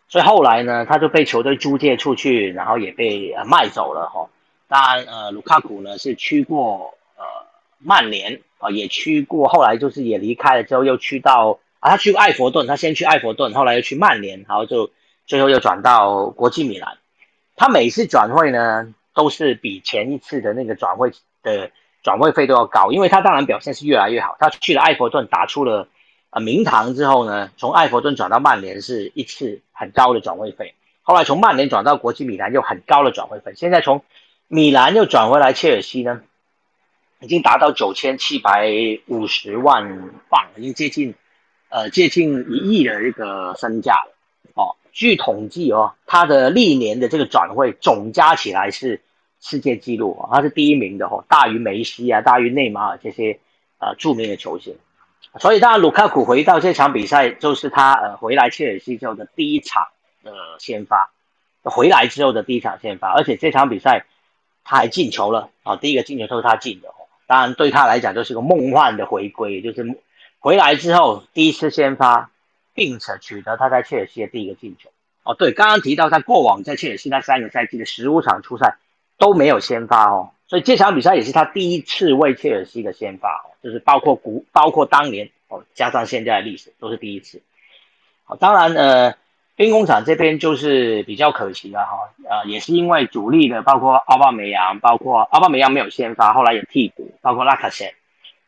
[0.08, 4.28] 所以后来呢他就被球队租借出去，然后也被呃卖走了哈。
[4.68, 6.94] 当然呃卢卡库呢是去过
[7.84, 14.90] 曼联啊，也去过，后来就是也离开了之后又去到啊他去过埃弗顿，他先去埃弗顿，后来又去曼联，然后就
[15.26, 16.98] 最后又转到国际米兰。
[17.56, 21.70] 他每次转会呢，都是比前一次的那个转会的
[22.02, 24.36] 转会费都要高，因为他当然表现是越来越好。
[24.40, 25.88] 他去了埃弗顿打出了
[26.30, 34.02] 呃名堂之后呢，从埃弗顿转到曼联是一次很高的转会费，后来从曼联转到国际米兰又很高的转会费，现在从
[34.48, 36.22] 米兰又转回来切尔西呢，
[37.22, 38.68] 已经达到九千七百
[39.06, 41.14] 五十万镑，已经接近
[41.70, 44.12] 呃接近一亿的一个身价了。
[44.54, 49.00] 哦据统计哦，他的历年的这个转会总加起来是
[49.40, 53.40] 世界纪录啊，他是第一名的哦，大于梅西啊，大于内马尔这些
[53.78, 54.76] 呃著名的球星。
[55.38, 59.86] 所以当然，卢卡库回到这场比赛，就是他呃回来切尔西之后的第一场
[60.22, 61.10] 的先发，
[61.62, 64.04] 回来之后的第一场先发，而且这场比赛
[64.62, 67.01] 他还进球了啊，第一个进球都是他进的哦。
[67.26, 69.98] 当然对他来讲就是个梦幻的回归，就是
[70.38, 72.28] 回来之后第一次先发。
[72.74, 74.88] 并且取得他在切尔西的第一个进球。
[75.24, 78.78] 哦，对，刚刚提到他过往在切尔西那三个赛季的十五场出赛
[79.18, 87.42] 都没有先发哦，所以这场比赛也是他第一次为切尔西的先发，就是包括古包括当年哦，加上现在的历史都是第一次。
[88.24, 89.14] 好，当然呃，
[89.62, 97.94] 兵工厂这边就是比较可惜了哈，呃，也是因为主力的包括奥巴梅扬，包括奥巴梅扬没有先发，后来有替补，包括拉卡塞。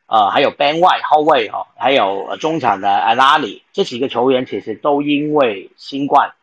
[0.06, 6.34] 呃，还有 Ben White 后卫哈，还有中场的 Alali 这几个球员，其实都因为新冠，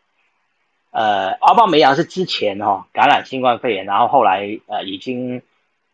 [0.90, 5.42] 呃，奥巴梅扬是之前哈感染新冠肺炎，然后后来呃已经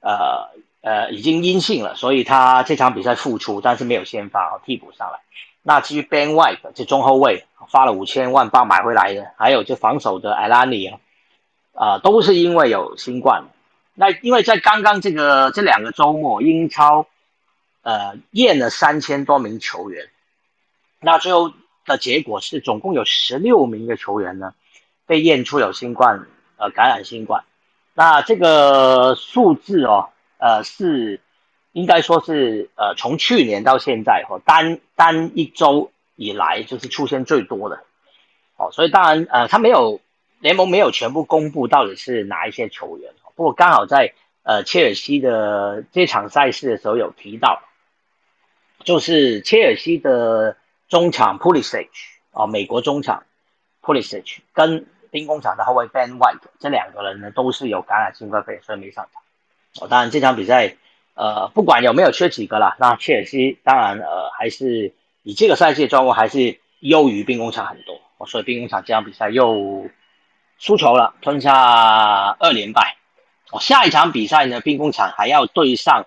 [0.01, 0.49] 呃
[0.83, 5.19] 呃已经阴性了，所以他这场比赛复出，但是没有先发哦，替补上来。
[5.69, 11.01] 那至于 Ben White 这中后卫花了五千万镑买回来的，还有这防守的 Alani 啊，
[11.75, 13.45] 啊都是因为有新冠。
[13.93, 17.07] 那因为在刚刚这个这两个周末，英超。
[17.81, 20.11] 呃，验了三千多名球员，
[21.01, 21.53] 那最后
[21.87, 24.53] 的结果是，总共有十六名的球员呢
[25.07, 26.27] 被验出有新冠，
[26.59, 27.45] 呃，感染新冠。
[27.95, 31.21] 那这个数字哦，呃，是
[31.73, 37.85] 应该说是呃，从去年到现在哦，单单一周以来就是出现最多的。
[38.57, 40.01] 哦，所以当然呃，他没有
[40.41, 47.63] 联盟没有全部公布到底是哪一些球员，不过刚好在呃切尔西的这场赛事的时候有提到。
[48.85, 50.57] 就是切尔西的
[50.89, 51.89] 中场 Pulisic
[52.31, 53.25] 啊，美国中场
[53.83, 59.21] Pulisic 跟兵工厂的后卫 Ben White 这两个人呢，都是有感染新冠肺炎，所以没上场。
[59.83, 60.77] 哦，当然这场比赛，
[61.19, 68.01] 呃，不管有没有缺几个啦，那切尔西当然呃还是以这个赛季的状况还是优于兵工厂很多。
[68.19, 69.89] 哦，所以兵工厂这场比赛又
[70.59, 72.97] 输球了，吞下二连败。
[73.51, 76.07] 哦，下一场比赛呢，兵工厂还要对上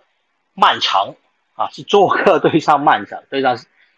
[0.54, 1.16] 曼城。
[1.54, 3.56] 啊，是做客对上曼城，对上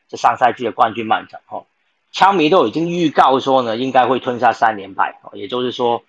[0.09, 1.65] 这上赛季的冠军曼城哦。
[2.11, 6.03] 枪迷都已经预告说呢，应该会吞下三连败哦，也就是说，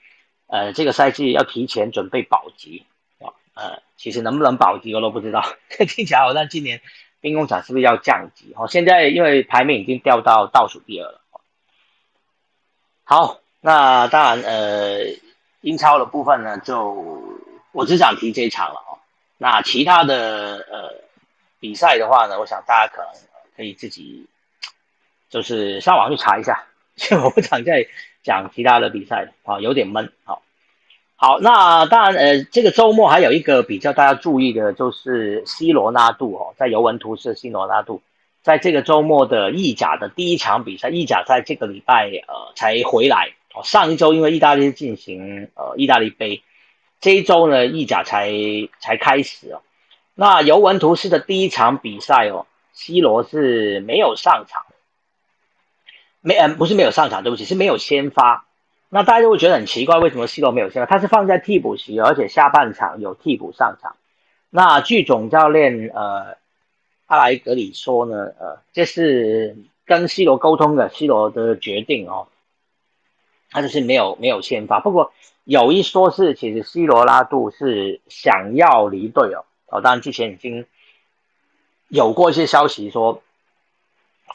[0.48, 2.86] 呃，这个赛季要提前准备保级
[3.20, 3.30] 啊。
[3.54, 6.80] 呃，其实能不能保级我都不知道， 听起来好像今年
[7.20, 8.68] 兵工厂是不是要降级哦？
[8.68, 11.20] 现在因为排名已经掉到倒数第二了。
[13.04, 15.00] 好，那当然呃，
[15.61, 17.38] 英超的部分呢，就
[17.72, 18.98] 我只想提这一场了哦。
[19.38, 21.04] 那其他的呃。
[21.61, 23.11] 比赛的话呢，我想大家可能
[23.57, 24.26] 可以自己
[25.30, 26.66] 就是上网去查一下，
[27.24, 27.87] 我不想再
[28.22, 30.12] 讲其他的比赛了啊，有点闷。
[30.24, 30.42] 好，
[31.16, 38.03] 好，那当然呃，这个周末还有一个比较大家注意的，就是 C 罗纳度哦，在尤文图斯 C 罗纳度
[38.42, 46.42] 在这个周末的意甲的第一场比赛，意甲在这个礼拜呃才回来哦，上一周因为意大利进行呃意大利杯，
[47.00, 48.33] 这一周呢意甲才
[48.81, 49.62] 才开始哦。
[50.14, 54.64] 那尤文图斯的第一场比赛哦，C 罗是没有上场，
[56.20, 58.44] 没嗯不是没有上场，对不起是没有先发。
[58.94, 60.87] 那大家就会觉得很奇怪，为什么 C 罗没有先发？
[60.87, 63.96] 他是放在替补席，而且下半场有替补上场。
[64.50, 66.37] 那据总教练呃
[67.06, 72.29] 阿莱格里说呢，呃这是跟 C 罗沟通的，C 罗的决定哦，
[73.50, 74.79] 他就是没有没有先发。
[74.79, 75.12] 不过
[75.42, 79.44] 有一说是，其实 C 罗拉度是想要离队哦。
[79.66, 80.66] 哦，当然之前已经
[81.88, 83.25] 有过一些消息说，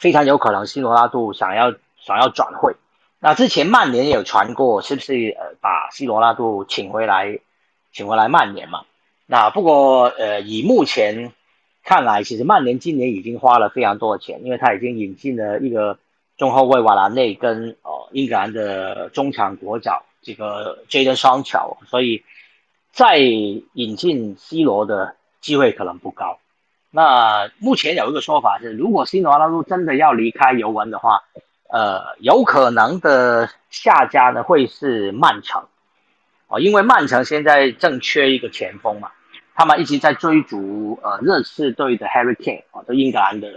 [0.02, 2.76] 非常有可能 C 罗拉度想要想要转会。
[3.22, 7.38] 那之前曼联也有传过，是不是呃把西罗拉度请回来，
[7.92, 8.84] 请回来曼联嘛？
[9.26, 11.32] 那不过呃以目前
[11.84, 15.98] 看来其实曼联今年已经花了非常多的钱，因为他已经引进了一个
[16.38, 22.24] 中后卫瓦拉内跟呃英格兰的中场国脚这个 Jadon 双桥所以
[22.90, 26.38] 再引进 C 罗的机会可能不高。
[26.90, 31.22] 那目前有一个说法是，如果 C 罗纳入真的要离开尤文的话，
[31.72, 35.66] 呃，有可能的下家呢会是曼城，
[36.48, 39.12] 哦，因为曼城现在正缺一个前锋嘛。
[39.54, 43.52] 他们一直在追逐呃热刺队的 Harry Kane 啊，就英格兰的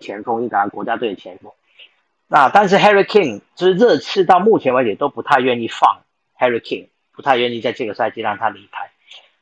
[0.00, 1.50] 前锋，英格兰国家队的前锋。
[2.28, 6.02] 那但是 Harry Kane 就是热刺到目前为止都不太愿意放
[6.38, 8.90] Harry Kane，不太愿意在这个赛季让他离开。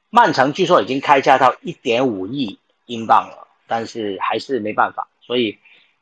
[0.09, 5.07] 曼城据说已经开价到一点五亿英镑了，但是还是没办法。
[5.21, 5.59] 所以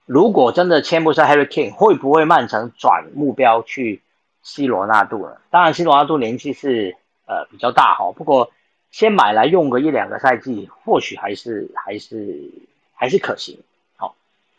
[0.09, 4.03] 如果真的签不上 Harry Kane，会不会曼城转目标去
[4.43, 5.37] C 罗纳度呢？
[5.51, 6.97] 当然，C 罗纳度年纪是
[7.27, 8.51] 呃比较大哈，不过。
[8.91, 12.51] 先买来用个一两个赛季，或许还是还是
[12.95, 13.61] 还是可行。
[13.97, 14.17] 好，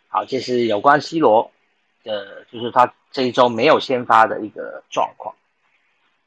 [0.08, 1.50] 好，这是有关 C 罗
[2.04, 5.34] 的，就是他这一周没有先发的一个状况。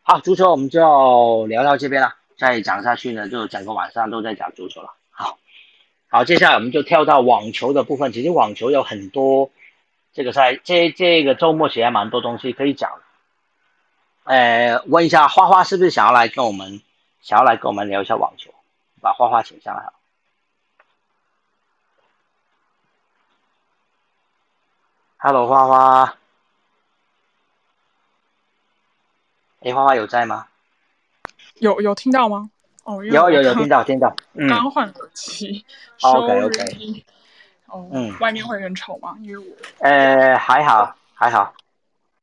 [0.03, 4.93] 好，足球我们就聊到这边了，再讲下去呢，就整个晚上都在讲足球了。
[6.15, 8.13] 好，接下来我们就跳到网球的部分。
[8.13, 9.51] 其实网球有很多
[10.13, 13.01] 这个赛这这个周末其实还蛮多东西可以讲。
[14.25, 16.83] 呃，问一下花花是不是想要来跟我们？
[17.23, 18.53] 想要来跟我们聊一下网球，
[19.01, 19.91] 把花花请上来。
[25.17, 26.19] Hello，花花。
[29.61, 30.49] 哎，花花有在吗？
[31.55, 32.51] 有有听到吗？
[32.85, 34.15] 哦，有有有听到听到。
[34.49, 35.65] 刚换耳机。
[36.03, 37.05] OK OK。
[37.67, 39.17] 哦，嗯，外面会很吵吗？
[39.23, 39.57] 因为我……
[39.79, 41.55] 呃，还好还好。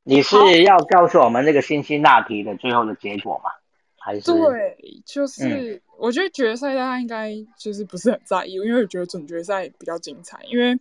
[0.04, 3.50] 你是要告诉我们那个辛辛那提的最后的结果吗？
[3.98, 10.40] 还是对，就是我觉得决赛大家应该就是不是很在意，因为我觉得总决赛比较精彩。
[10.46, 10.80] 因为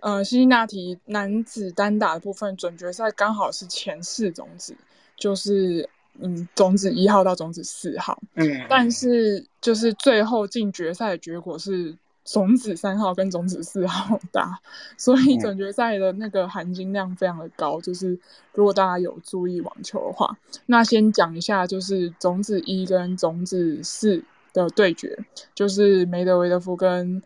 [0.00, 4.76] 呃，辛辛那提男子单打的部分总决赛刚好是前四种子，
[5.16, 5.88] 就是
[6.20, 11.96] 嗯种子一号到种子四号，嗯，但是就是最后进决赛的结果是。
[12.30, 14.60] 种子三号跟种子四号打，
[14.98, 17.80] 所以总决赛的那个含金量非常的高。
[17.80, 18.20] 就是
[18.52, 25.18] 如果大家有注意网球的话，那先讲一下，就是种子一跟种子四的对决，
[25.54, 27.22] 就是梅德韦德夫跟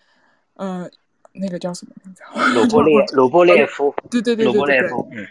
[0.55, 0.89] 呃
[1.33, 2.23] 那个叫什么名字？
[2.55, 3.93] 鲁布列 鲁布列夫。
[4.09, 4.79] 对对对对对。
[5.11, 5.27] 嗯。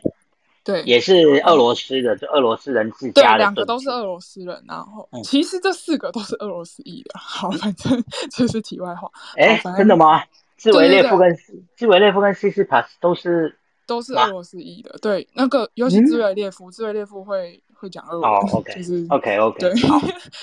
[0.64, 3.34] 对，也是俄罗斯的，就俄罗斯人自家的。
[3.34, 7.20] 对，两个都是俄罗斯人，然后其实这四个都是俄罗斯裔的。
[7.20, 9.10] 好，反正这是题外话。
[9.38, 10.24] 哎，真的吗？
[10.58, 11.36] 兹维列夫跟
[11.76, 13.58] 兹维列夫跟西斯帕斯都是
[13.88, 14.96] 都是俄罗斯裔的。
[15.02, 18.32] 对，那个尤其兹维列夫，兹维列夫会会讲俄文，
[18.76, 19.58] 就是 OK OK。
[19.60, 19.74] 对，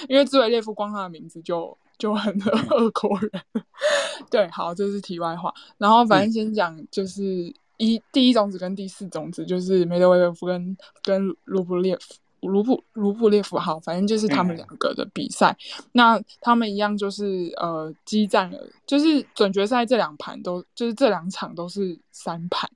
[0.09, 2.37] 因为兹维列夫光他的名字就就很
[2.71, 3.31] 俄国人。
[4.29, 5.55] 对，好，这是题外话。
[5.77, 7.55] 然后反正先讲就是。
[7.79, 15.57] 一第一种子跟第四种子就是梅德韦德夫跟跟卢布列夫卢布卢布列夫好，反正就是他们两个的比赛。
[15.93, 22.71] 那他们一样就是呃激战了，就是准决赛这两盘都就是这两场都是三盘，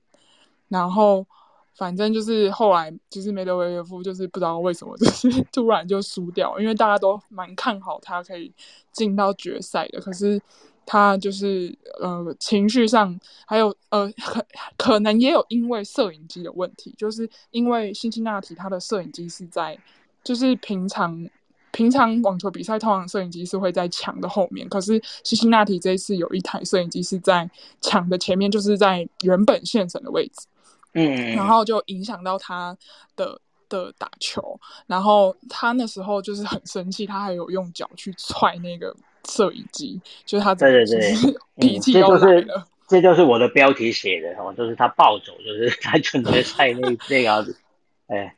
[0.67, 1.25] 然后
[1.75, 8.53] 反正就是后来就是梅德韦德夫就是不知道为什么 就是突然就输掉，因为大家都蛮看好他可以
[8.91, 10.41] 进到决赛的，可是。
[10.85, 14.45] 他就是呃情绪上还有呃可
[14.77, 19.77] 可能也有因为摄影机的问题，就是因为辛辛那提他的摄影机是在
[20.23, 21.27] 就是平常
[21.71, 27.49] 平常网球比赛通常摄影机是会在墙的后面，可是辛辛那提这一次有一台摄影机是在
[27.81, 30.47] 墙的前面，就是在原本线绳的位置，
[30.93, 32.77] 嗯，然后就影响到他
[33.15, 38.95] 的的打球，然后他那时候就是很生气，他还有用脚去踹那个。
[39.29, 41.13] 摄影机就是他，对对对，
[41.57, 42.67] 脾气都来了。
[42.87, 47.57] 这就是我的标题写的哦，就是他暴走，就是在准决赛那 那样子。
[48.07, 48.35] 哎，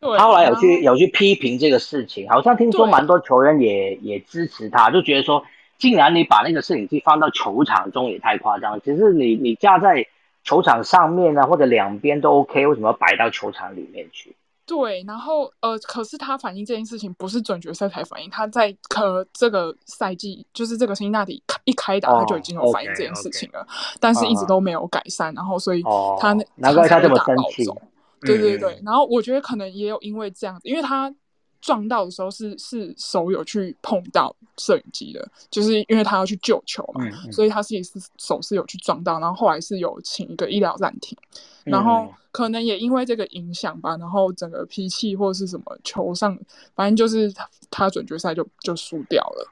[0.00, 5.42] 他后来有去有去批评这个事情，好像听说蛮多球员也也支持他，就觉得说，
[5.78, 8.80] 竟然你把那个摄影机放到球场中也太夸张。
[8.82, 10.06] 其实你你架在
[10.44, 14.36] 球场上面啊，或者两边都 OK，为什么要摆到球场里面去？
[14.68, 23.66] 对，然后呃，可是他反映这件事情不是准决赛才反映，他在可这个赛季就是这个新大底一开打他就已经有反映这件事情了，
[23.98, 25.82] 但是一直都没有改善，然后所以
[26.20, 27.64] 他那难怪他这么生气。
[28.20, 31.10] 对对对，然后我觉得可能也有因为这样子，因为他
[31.60, 41.16] 撞到的时候是是手有去碰到摄影机的，就是因为他要去救球嘛，所以他是也是手是有去撞到，然后后来是有请一个医疗暂停，
[41.64, 42.12] 然后。
[42.30, 46.38] 可能也因为这个影响吧，然后整个脾气或者是什么球上，
[46.76, 49.50] 反正就是他他准决赛就就输掉了。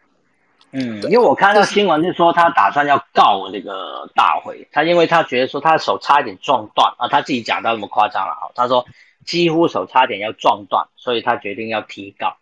[0.72, 8.84] 嗯，因为我看到新闻是说他打算要告那个大会，他因为他觉得说他的手差一点撞断啊，他自己讲到那么夸张了啊，他说
[9.26, 12.36] 几乎手差点要撞断，所以他决定要提告。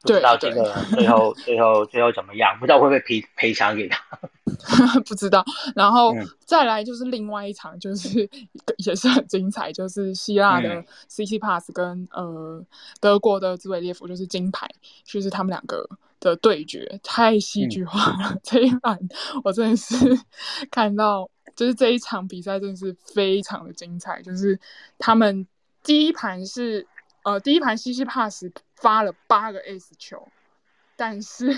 [0.00, 2.56] 不知道这个最后最后 最后怎么样？
[2.60, 4.00] 不知道会不会赔赔偿给他？
[5.04, 5.44] 不知道。
[5.74, 6.14] 然后
[6.46, 8.30] 再来就是另外一场，就是
[8.86, 12.64] 也是很精彩，就是希腊的 C C Pass 跟呃
[13.00, 14.68] 德国的兹韦列夫，就是金牌，
[15.04, 15.84] 就是他们两个
[16.20, 18.38] 的对决，太戏剧化了。
[18.44, 18.96] 这一版
[19.42, 19.96] 我真的是
[20.70, 24.22] 看到，就是这一场比赛真的是非常的精彩。
[24.22, 24.60] 就是
[24.96, 25.44] 他们
[25.88, 26.86] 第一盘是
[27.24, 28.44] 呃第一盘 C C Pass。
[28.80, 30.28] 发了八个 S 球，
[30.94, 31.50] 但是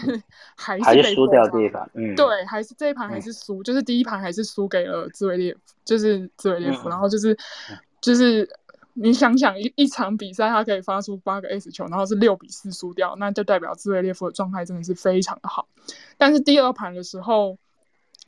[0.56, 7.36] 还是还是输掉这一盘，嗯，对，还是这一盘还是输，就是第一盘还是输给了兹维列夫，就是兹维列夫，然后就是
[8.00, 8.48] 就是
[8.94, 15.68] 你想想一一场比赛，他可以发出八个 S 球，然后是六比四输掉，那就代表兹维列夫的状态真的是非常的好。
[16.16, 17.58] 但是第二盘的时候，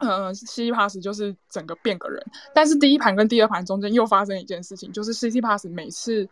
[0.03, 2.24] 嗯，C C Pass 就是整个变个人，
[2.55, 6.28] 但是第一盘跟第二盘中间又发生一件事情，就是 C C Pass 每次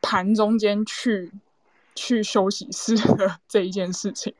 [0.00, 1.32] 盘中间去。
[1.94, 4.34] 去休息室的 这一件事情，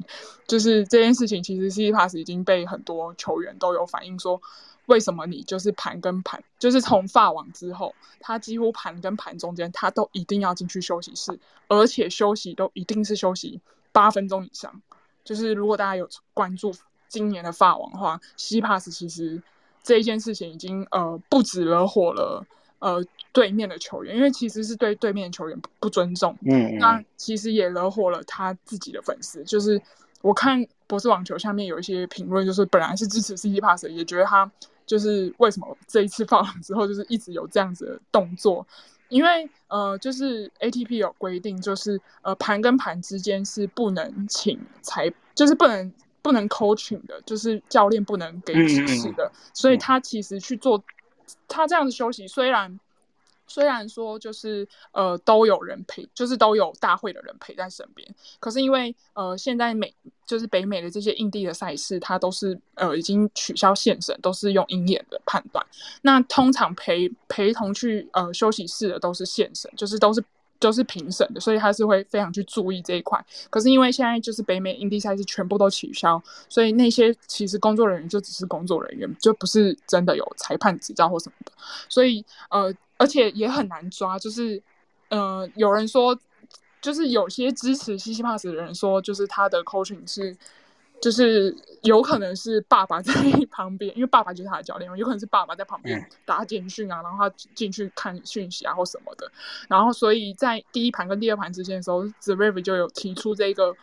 [0.47, 4.41] 就是这件事情，其实 C C Pass 已经被很多球员都有反映说，
[4.87, 13.61] 为什么你就是盘跟盘，就是从发网之后，他几乎盘跟盘中间，他都一定要进去休息室，而且休息都一定是休息
[13.93, 14.81] 八分钟以上。
[15.23, 16.73] 就是如果大家有关注
[17.13, 19.43] 今年的法网的话，C Pass 其实
[19.83, 22.45] 这一件事情已经呃不止惹火了。
[22.79, 23.01] 呃，
[23.33, 29.45] 对面的球员，因为其实是对对面的球员不不尊重，嗯，那其实也惹火了他自己的粉丝。
[29.45, 29.81] 就是
[30.21, 34.51] 我看博士网球下面有一些评论，就是本来是支持 C C Pass，也觉得他
[34.85, 38.67] 就是为什么这一次放完之后，就是一直有这样子的动作。
[39.09, 45.93] 因为呃，就是 A T P 有规定，就是呃盘跟盘之间是不能请裁，就是不能
[46.23, 50.83] 不能 coaching 的，就是教练不能给指示的，所以他其实去做。
[51.49, 52.79] 他这样子休息，虽然
[53.47, 58.07] 虽然说就是呃都有人陪，就是都有大会的人陪在身边，
[58.41, 59.95] 可是因为呃现在美
[60.27, 65.65] 就是北美的这些印地的赛事，它都是呃已经取消现审，都是用鹰眼的判断。
[66.03, 70.23] 那通常陪陪同去呃休息室的都是现审，就是都是。
[70.63, 73.23] 就是评审的，所以他是会非常去注意这一块。
[73.51, 81.51] 可是因为现在就是北美印地赛事全部都取消，所以那些其实工作人员就只是工作人员，就不是真的有裁判执照或什么的。
[81.89, 84.17] 所以呃，而且也很难抓。
[84.17, 84.63] 就是
[85.09, 86.17] 呃，有人说，
[86.81, 90.37] 就是有些支持西西帕斯的人说，就是他的 coaching 是。
[91.03, 93.13] 就是有可能是爸爸在
[93.51, 99.29] 旁边，因为爸爸就是他的教练，有可能是爸爸在旁边打简讯啊，然后他进去看讯息啊或什么的，
[99.69, 103.75] 然后所以在第一盘跟第二盘之间的时候，The River 就有提出这个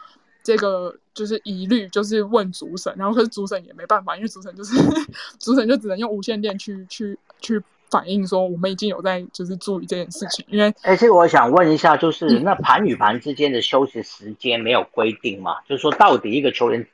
[0.41, 4.77] 这个就是疑虑，就是问主审，然后可是主审也没办法，因为主审就是
[5.37, 15.59] 主审就只能用无线电去去去反映说我们已经有在就是注意这件事情，因为哎，这个我想问一下，就是那盘与盘之间的休息时间没有规定嘛？
[15.67, 16.87] 就是说到底一个球员。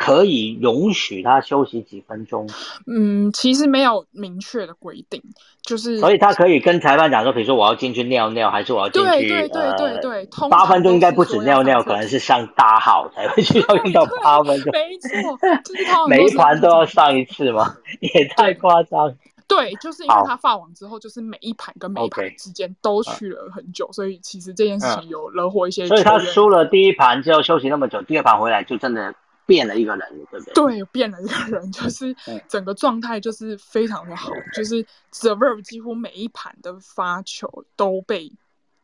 [0.00, 2.48] 可以容许他休息几分钟。
[2.86, 5.22] 嗯，其实没有明确的规定，
[5.60, 9.08] 就是所以他可以跟裁判讲说，比如说我要进去尿尿，还是我要进去？
[9.10, 14.72] 对对对对对，八分钟应该不止尿尿，可能是上大号才会去要用到八分钟。
[14.72, 17.76] 没错，每一盘都要上一次吗？
[18.00, 19.14] 也太夸张。
[19.46, 25.86] 对，就是因为他发网之后，就是每一盘跟每一盘之间都去了很久，所以其实这件事情有惹火一些。
[25.86, 29.14] 所以他输了第一盘之后休息那么久，第二盘回来就真的。
[29.50, 30.54] 变了一个人，对不对？
[30.54, 32.14] 对，变了一个人， 就是
[32.48, 38.32] 整个状态就是非常的好，就是 The Verve 几乎每一盘的发球都被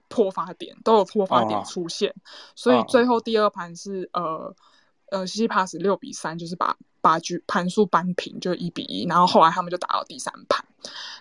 [0.08, 2.12] 破发点，都有破发点出现，
[2.56, 4.54] 所以最后第二盘是呃
[5.10, 6.76] 呃西西 pass 六比三，就是把。
[7.02, 10.65] 把局盘数扳平，就一比一，然后后来他们就打到第三盘。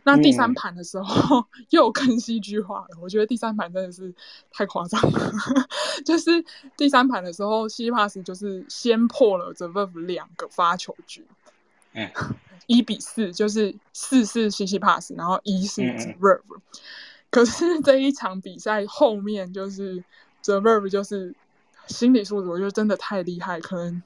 [0.03, 4.14] 那第三盘的时候 又更戏剧化了，我觉得第三盘真的是
[4.51, 5.34] 太夸张了。
[6.06, 6.43] 就是
[6.78, 11.26] 第三盘的时候，西帕斯就是先破了 The Verve 两个发球局，
[11.93, 12.12] 嗯，
[12.68, 16.60] 一比四，就是四是西西帕斯，然后一是 The Verve。
[17.30, 20.03] 可是这一场比赛后面就是
[20.43, 21.36] The Verve 就是
[21.88, 24.01] 心理素质，我觉得真的太厉害，可能。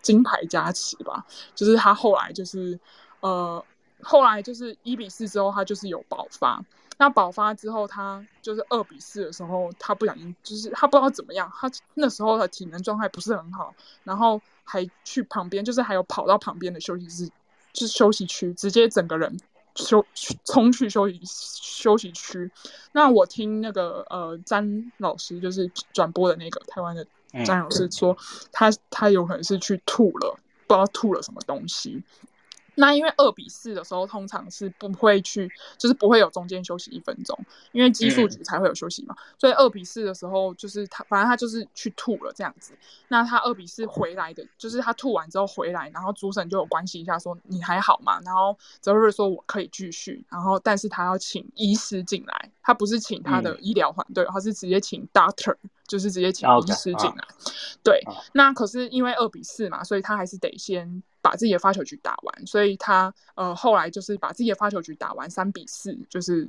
[0.00, 1.26] 金牌加持吧，
[1.56, 2.78] 就是他后来就是，
[3.18, 3.64] 呃，
[4.06, 6.64] 后来就是一比四之后，他就是有爆发。
[6.98, 17.28] 那爆发之后，他就是二比四的时候，他不小心就是他不知道怎么样，他那时候的体能状态不是很好，然后还去旁边，就是还有跑到旁边的休息室，
[17.72, 19.38] 就是休息区，直接整个人
[19.74, 20.06] 休
[20.44, 22.50] 冲去休息休息区。
[22.92, 27.06] 那我听那个呃詹老师就是转播的那个台湾的。
[27.44, 28.16] 詹老师说，
[28.50, 32.02] 他他有可能是去吐了，不知道吐了什么东西。
[32.76, 37.38] 那因为二比四的时候，通常是不会去，就是不会有中间休息一分钟，
[37.72, 39.16] 因为奇数局才会有休息嘛。
[39.38, 42.74] 所以二比四的时候，就是他，反正他就是去吐了这样子。
[43.08, 48.20] 那他二比四回来的，就是他吐完之后回来，然后主审就有关心一下，说你还好吗？
[48.24, 55.56] 然后泽瑞说我可以继续，然后但是他要请医师进来，他不是请他的医疗团队，他是直接请 doctor，
[55.88, 57.26] 就是直接请医师进来。
[57.82, 58.02] 对，
[58.34, 61.02] 那可是因为二比四嘛，所以他还是得先。
[61.26, 66.48] 把自己的发球局打完，所以他呃后来就是把自己的发球局打完三比四，就是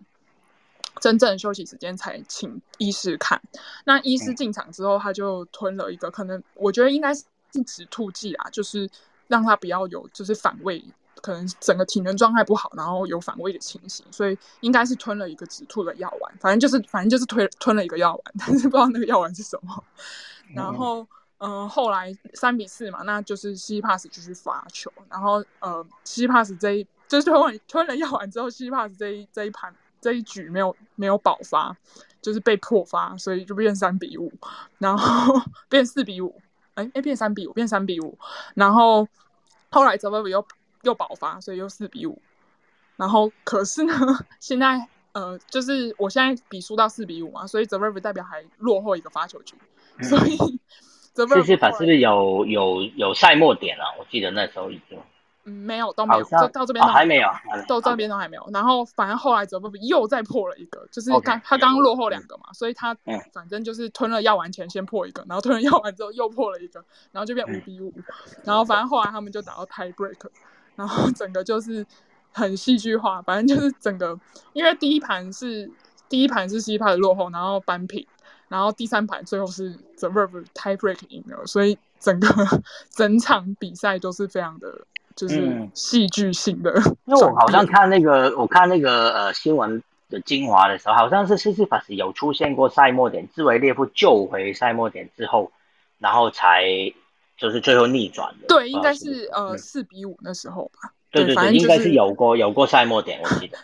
[1.02, 3.42] 真正休息时间才请医师看。
[3.86, 7.24] 那医师进场之后，他就吞了一个，可能我觉得应该是
[7.66, 8.88] 止吐剂啊，就是
[9.28, 10.84] 让他不要有就是反胃，
[11.24, 16.38] 可能整个体能状态不好，然后有反胃的情形，所以应该是吞了一个止吐的药丸。
[16.40, 19.84] 反正就是反正就是吞吞了一个药丸，但是不知道那个药丸是什么。
[20.54, 21.08] 然后。
[21.40, 29.72] 嗯，后来三比四嘛，那就是西帕斯继续发球，然后呃，西帕斯这一就是吞完吞了药丸之后，西帕斯这一这一盘
[30.02, 31.78] 这一局没有没有爆发，
[32.24, 34.34] 就是被破发，所以就变三比五，
[34.80, 36.42] 然后变四比五，
[36.74, 38.18] 哎哎变三比五变三比五，
[38.56, 39.08] 然后
[39.70, 40.44] 后来泽维维又
[40.82, 42.20] 又爆发，所以又四比五，
[42.96, 43.94] 然后可是呢，
[44.40, 49.56] 现在呃就是我现在比输到四比五嘛，所以泽维维代表还落后一个发球局，
[50.02, 50.60] 所以。
[51.26, 53.84] 这些法是不是有有有赛末点了？
[53.98, 54.98] 我记得那时候已经，
[55.46, 57.30] 嗯，没有都没有，就到这边都还没有，
[57.68, 58.48] 到这边都还没有。
[58.54, 62.96] 然后反正后来泽布比又再破了一个，就是刚他刚刚落后两个嘛，所以他
[63.34, 67.94] 反正就是吞了药丸前先破一个，然后吞了药丸之后又破了一个，然后就变五比五。
[68.44, 70.30] 然后反正后来他们就打到 tie break，
[70.76, 71.86] 然后整个就是
[72.34, 74.20] 很戏剧化，反正就是整个
[74.54, 75.72] 因为第一盘是
[76.10, 78.06] 第一盘是西帕的落后，然后扳平。
[78.50, 82.28] 然后第三盘最后是 The Verve tie break 赢了，所以整个
[82.90, 84.86] 整场比赛都是非常的，
[85.16, 86.72] 就是戏剧性的。
[87.06, 95.52] 因为我好像看那个，我看那个呃新闻的精华的时候，好像是 C C 法斯有出现过赛末点，兹维列夫救回赛末点之后，
[96.00, 96.64] 然后才
[97.38, 98.48] 就是最后逆转的。
[98.48, 100.94] 对，应该是呃四比五那时候吧。
[101.10, 103.58] 对对对，应该是有过有过赛末点，我记得。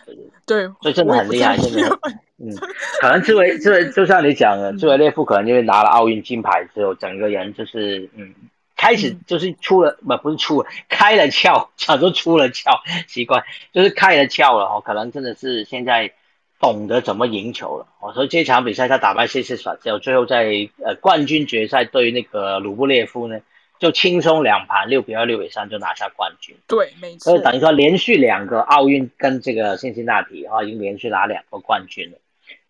[0.46, 1.98] 对，所以真的很厉害，真的。
[2.38, 2.50] 嗯，
[3.00, 8.34] 可能志伟志伟就像你讲的，志伟列夫可能因为拿了奥运金牌之后，整个人就是嗯，
[8.76, 16.12] 开始就是出了不不是出了开了窍，讲说出了窍，奇怪就是开了窍了哦，可能真的是现在
[16.58, 18.12] 懂得怎么赢球了哦。
[18.12, 23.40] 所以这场比赛他打败谢斯法之后，最后在呃冠军决赛对那个鲁布列夫呢。
[23.80, 27.32] 就轻松两盘六比二六比三就拿下冠军，对，没错。
[27.32, 32.16] 所以等于说连续两个奥运跟这个辛辛那提啊，已经连续拿两个冠军了。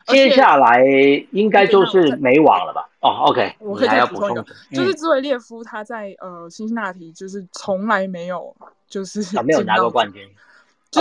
[0.07, 0.83] 接下来
[1.33, 2.89] 应该就是没网了吧？
[3.01, 8.55] 哦，OK，我可以再补充一个，就是兹维列夫他在呃辛辛那提就是从来没有
[8.89, 10.29] 就是没有拿过冠军，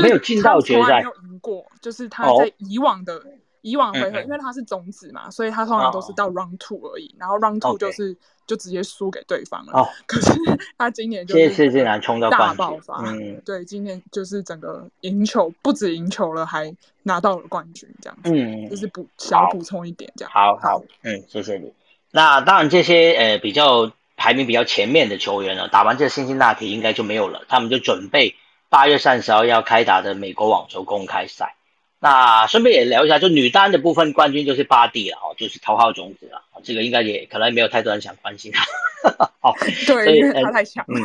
[0.01, 3.21] 没有进到 决赛，没有赢过，就是他在以往的。
[3.65, 8.13] 以往回合，因为他是种子嘛，所以他通常都是到 round two 而已，然后 round two 就是
[8.45, 9.73] 就直接输给对方了。
[9.73, 10.31] 哦，可是
[10.77, 20.31] 他今年就是竟然冲到大爆发，嗯，对，今年就是整个赢球，不止赢球了，还拿到了冠军，这样子，嗯，就是补小补充一点这样。
[20.33, 21.73] 好好，嗯，谢谢你。
[22.11, 28.35] 那当然，这些呃比较排名比较前面的球员呢，打完这辛辛那提应该就没有了，他们就准备
[28.69, 31.55] 八月三十号要开打的美国网球公开赛。
[32.03, 36.41] 那顺便也聊一下，就女单的部分冠军就是巴蒂了哦，就是头号种子了。
[36.61, 38.65] 这个应该也可能没有太多人想关心他。
[39.39, 39.55] 好，
[39.87, 40.83] 对，因为他太强。
[40.89, 40.99] 嗯，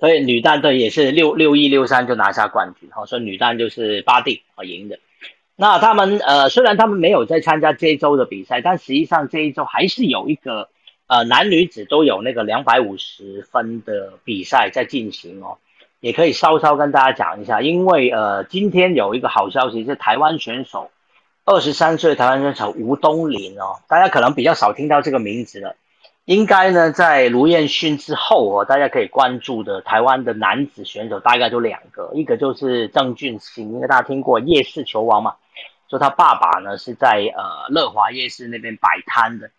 [0.00, 2.88] 所以女单队也是六六一六三就拿下冠军。
[2.90, 4.98] 好，所以女单就是巴蒂啊赢的。
[5.54, 10.70] 那他们呃，虽然他们没有在参加这一周的比赛，但实际上这一周还是有一个
[11.08, 15.58] 呃男女子都有那个两百五十分的比赛在进行哦。
[16.00, 20.92] 也可以稍稍跟大家讲一下，因为呃，今天有一个好消息是台湾选手，
[21.44, 25.74] 二十三岁台湾选手吴东林哦，大家可能比较少听到这个名字了，
[26.24, 35.34] 应该呢在卢彦勋之后哦，大家可以关注的台湾的男子选手大概就两个，一个就是郑俊兴，因为大家听过夜市球王嘛，
[35.90, 39.50] 说他爸爸呢是在呃乐华夜市那边摆摊的，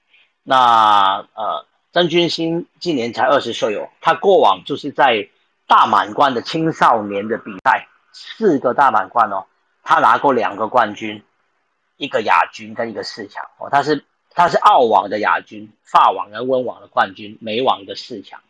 [0.44, 5.28] 那呃郑俊兴今年才二十岁哦，他过往就是在。
[5.70, 9.46] 大满贯的青少年的比赛，四个大满贯哦，
[9.84, 11.24] 他拿过两个冠军，
[11.96, 18.42] 一个亚军跟一个四强哦，他是他是澳网的亚军，法网跟温网的冠军，美网的四强，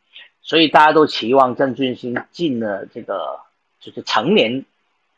[0.41, 3.41] 所以大家都期望郑俊兴进了这个
[3.81, 4.63] 就是成年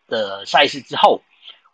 [0.07, 1.21] 的赛事之后，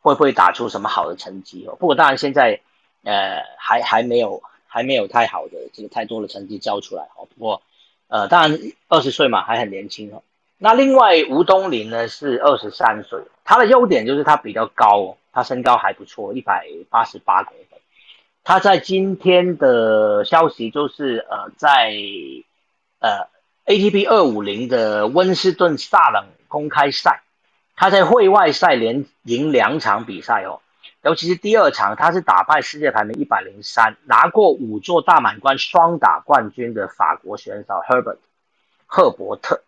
[0.02, 1.78] 会不会打出什么好的成绩哦？
[1.80, 2.60] 不过当然现在
[3.04, 7.62] 呃还还没有还没有太好的这个太多的成绩交出来哦，不过。
[8.08, 10.24] 呃，当然二十岁嘛，还很年轻哦。
[10.58, 17.80] 那另外吴东林呢是二十三岁，他的优点就是他比较高，他身高还不错，一百八十八公分。
[18.44, 21.94] 他在今天的消息就是呃，在
[23.00, 23.28] 呃
[23.66, 27.22] ATP 二五零的温斯顿萨冷公开赛，
[27.76, 30.62] 他在会外赛连赢两场比赛哦。
[31.08, 38.18] 尤其是第二场，他是打败世界排名一百零三、拿过五座大满贯双打冠军的法国选手 Herbert
[38.86, 39.62] 赫伯特。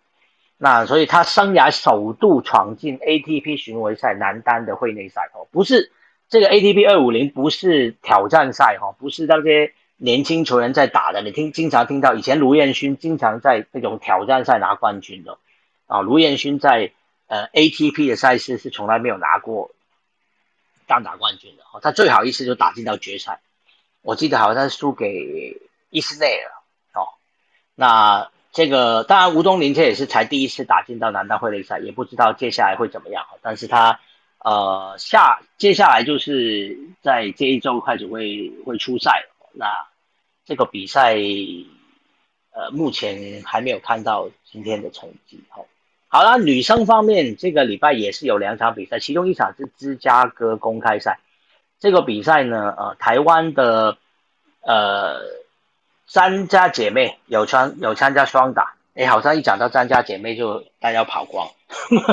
[0.58, 5.94] 那所以他生涯首度闯进 ATP 巡回赛男单的会内赛哦，不是
[6.28, 11.22] 这个 ATP 二五零，不是挑战赛哈，不是那些年轻球员在打的。
[11.22, 15.38] 你听经常听到以前卢彦勋经常在这种挑战赛拿冠军的
[15.88, 16.92] 啊，卢彦勋在
[17.28, 19.72] 呃 ATP 的赛事是从来没有拿过。
[20.90, 23.40] 单打冠军的哦，他最好一次就打进到决赛，
[24.02, 25.62] 我记得好像是输给
[25.92, 26.52] 伊斯内尔
[27.00, 27.14] 哦。
[27.76, 33.24] 那这个当然吴东林这也是才第一次打进到男单会内赛，也不知道接下来会怎么样。
[33.44, 34.00] 但是他
[34.40, 39.68] 呃下接下来就是在这一周开始会会出赛那
[40.44, 41.16] 这个比赛
[42.52, 45.66] 呃目前还没有看到今天的成绩哦。
[46.12, 51.20] 好了，女生方面，这个礼拜也是有两场比赛，其中一场是芝加哥公开赛。
[51.80, 53.95] 这个比赛呢，呃，台湾的
[54.62, 55.22] 呃
[56.07, 58.74] 张家姐妹有参有参加双打。
[58.95, 61.47] 哎，好像一讲到张家姐妹就大家跑光。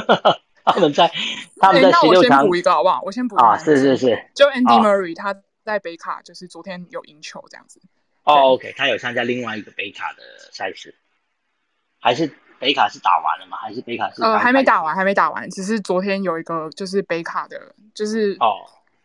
[0.63, 1.11] 他们在
[1.59, 2.47] 他们在十六强。
[2.47, 3.01] 补一个好不好？
[3.03, 4.29] 我先补啊，是是是。
[4.35, 5.35] 就 Andy Murray 他
[5.65, 7.81] 在北卡，就是昨天有赢球这样子。
[8.25, 10.23] 哦，OK，他有参加另外一个北卡的
[10.53, 10.95] 赛事，
[11.99, 12.31] 还是？
[12.59, 13.57] 北卡是打完了吗？
[13.59, 14.23] 还是北卡是？
[14.23, 15.49] 呃，还没打完，还没打完。
[15.51, 17.61] 只是昨天有一个就是北卡的，
[17.95, 18.65] 就是哦，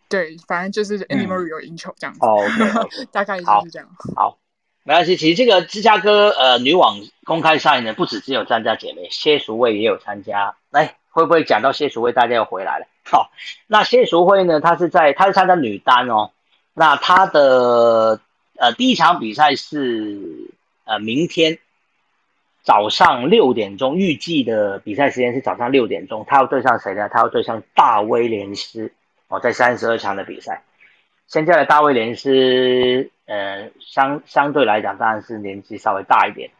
[0.09, 2.19] 对，反正就是 Andy Murray 有赢球这样子。
[2.25, 2.37] 哦，
[3.11, 3.87] 大概就是这样。
[4.15, 4.37] 好，
[4.83, 5.17] 没关系。
[5.17, 10.55] 其实这个芝加哥呃女网公开赛呢，不止只有张家姐妹，谢淑慧也有参加。
[10.69, 12.85] 来，会不会讲到谢淑慧，大家又回来了？
[13.03, 13.31] 好，
[13.67, 16.31] 那谢淑慧呢，她是在她是参加女单哦。
[16.73, 18.19] 那她的
[18.57, 20.51] 呃第一场比赛是
[20.85, 21.59] 呃明天。
[22.63, 26.25] 早上六点钟，预计的比赛时间是早上六点钟。
[26.27, 27.09] 他要对上谁呢？
[27.09, 28.91] 他要对上大威廉斯
[29.27, 30.61] 哦，在三十二强的比赛。
[31.27, 36.51] 现在的大威廉斯，呃，相相对来讲当然是年纪稍微大一点，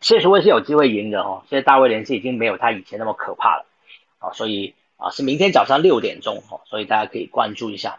[0.00, 1.42] 谢淑薇是有机会赢的哦。
[1.48, 3.66] 现在大威廉斯已经没有他以前那么可怕了
[4.20, 7.98] 哦，所以啊是明天早上六点钟哦，所以大家可以关注一下。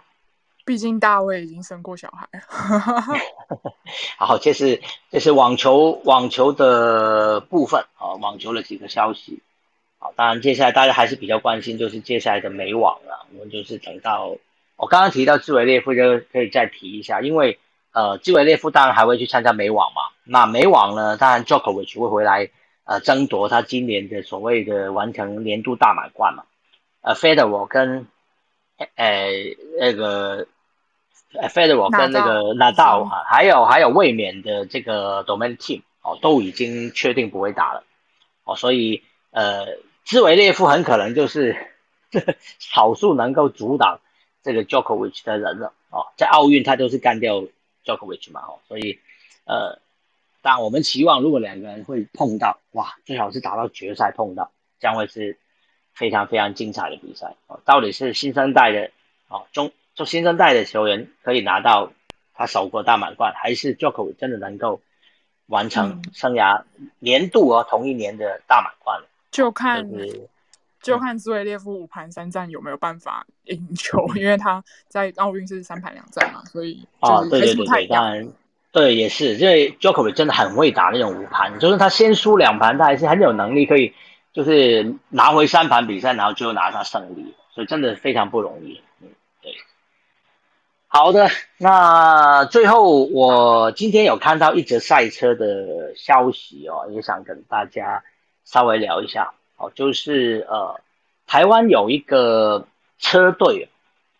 [0.66, 2.28] 毕竟大卫已经生过小孩。
[4.18, 9.44] 好，这是这是网球网球的部分啊，网球的几个消息。
[10.00, 13.28] 好，当然接下来大家还是比较关心，就是接下来的美网了。
[13.34, 14.36] 我们就是等到
[14.76, 17.60] 我刚刚提到兹维列夫，就可以再提一下，因为
[17.94, 20.02] 呃，兹维列夫当然还会去参加美网嘛。
[20.24, 22.50] 那美网呢，当然 Jokovic 会回来
[22.86, 26.44] 呃争夺他今年的所谓的完成年度大满贯嘛。
[27.02, 28.08] 呃，Federer 跟
[28.96, 29.30] 呃
[29.80, 30.48] 那个。
[31.50, 37.84] Federer 跟那个纳道啊，还有还有卫冕的这个 Dominic Team 哦，都已经确定不会打了。
[38.44, 41.56] 哦，所以呃，兹维列夫很可能就是
[42.60, 44.00] 少数能够阻挡
[44.44, 45.74] 这个 Djokovic 的人了。
[45.90, 47.44] 哦，在奥运他就是干掉
[47.86, 49.00] Djokovic 嘛哦，所以
[49.46, 49.80] 呃，
[50.42, 55.38] 但我们期望如果两个人会碰到，哇，最好是打到决赛碰到，将会是
[55.94, 57.36] 非常非常精彩的比赛。
[57.48, 58.92] 哦，到底是新生代的
[59.28, 59.72] 哦中。
[59.96, 61.92] 做新生代的球员可以拿到
[62.34, 64.82] 他首个大满贯，还是 Jokovic 真的能够
[65.48, 66.64] 完成生涯
[67.00, 69.90] 年度哦同一年的大满贯就看
[70.82, 78.30] 就看兹维列夫五盘三战有没有办法赢球，因为他在奥运是三盘两战嘛，所以啊对对对对，当然
[78.72, 83.94] 对也是，因为 Jokovic 真的很会打那种五盘，就是他先输两盘，他还是很有能力可以
[84.34, 88.82] 就是拿回三盘比赛，然后最后拿下胜利，所以真的非常不容易。
[90.98, 91.28] 好的，
[91.58, 98.02] 那最后我今天有看到一则赛车的消息哦，也想跟大家
[98.46, 100.80] 稍微聊一下哦，就是呃，
[101.28, 102.66] 台湾有一个
[102.98, 103.68] 车队，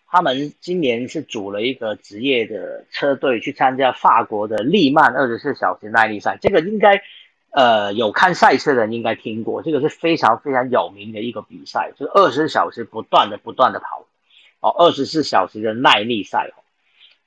[0.10, 7.02] 他们今年是组了一个职业的车队去参加法国的利曼二十四小时耐力赛，这个应该
[7.52, 14.04] 呃有看赛车的人应该听过，这个是非常非常有名的一个比赛，就是二十四小时不断的不断的跑
[14.60, 16.65] 哦，二十四小时的耐力赛哦。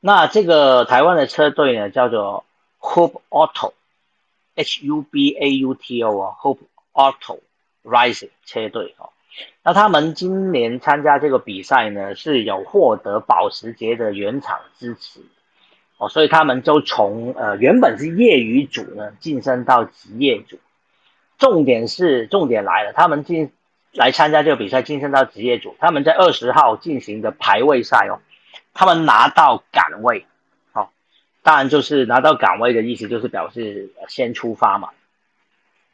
[0.00, 2.44] 那这个台湾的车队呢，叫做
[2.80, 6.60] Hope Auto，H U B A U T O 啊，Hope
[6.92, 7.40] Auto
[7.82, 9.10] Rising 车队哦。
[9.62, 15.20] 那他们今年参加这个比赛呢，是有获得保时捷的原厂支持
[15.96, 20.58] 哦，所以他们就从呃原本是业余组呢晋升到职业组。
[21.38, 23.52] 重点是重点来了，他们进
[23.92, 25.76] 来参加这个比赛，晋升到职业组。
[25.78, 28.18] 他们在二十号进行的排位赛哦，
[28.78, 30.24] 他们拿到岗位，
[30.70, 30.92] 好，
[31.42, 34.90] 当然就是拿到岗位的意思就是表示先出发嘛。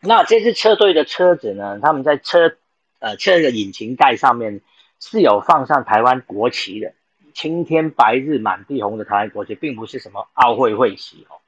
[0.01, 2.57] 那这支车队的车子呢，他们在车
[2.99, 4.61] 呃车的引擎盖上面
[5.01, 6.93] 是有放上台湾国旗的，
[7.33, 11.41] 青天白日满地红的台湾国旗，并不是什么奥会会旗哦。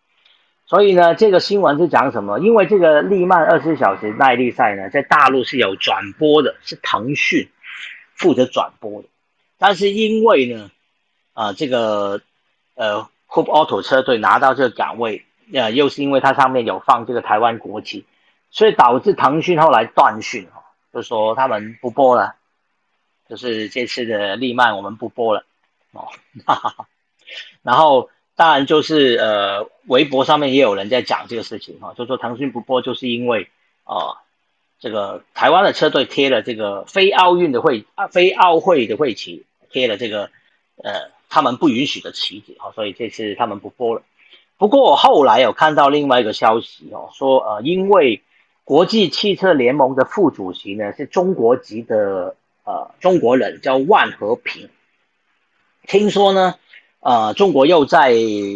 [0.64, 2.39] 所以呢，这个新闻是讲什么？
[2.39, 7.51] 因为这个利曼二十四小时耐力赛呢，在大陆是有转播的，是腾讯
[8.14, 9.09] 负责转播的。
[9.59, 10.70] 但是因为呢，
[11.37, 12.22] 啊，这个
[12.74, 18.07] 呃，Hoop Auto 车队拿到这个岗位，呃，又是因为它上面有放这个台湾国旗，
[18.51, 20.64] 所以导致腾讯后来断讯哈，
[20.95, 22.37] 就说他们不播了，
[23.28, 25.45] 就是这次的利曼我们不播了
[25.93, 26.09] 哦，
[26.47, 26.89] 哈哈哈，
[27.62, 28.09] 然后。
[28.39, 33.49] 当然，就是呃，微博上面也有人在讲这个事情哈，就说腾讯不播，就是因为
[33.84, 34.20] 啊，
[34.78, 40.28] 这个台湾的车队贴了这个非奥运的会啊，非奥会的会旗，贴了这个
[40.84, 44.01] 呃，他们不允许的旗子哈，所以这次他们不播了。
[44.57, 48.22] 不过我后来有看到另外一个消息哦，说呃，因为
[48.64, 54.70] 国际汽车联盟的副主席呢是中国籍的呃中国人，叫万和平，
[55.87, 56.55] 听说呢。
[57.01, 58.14] 呃，中国又在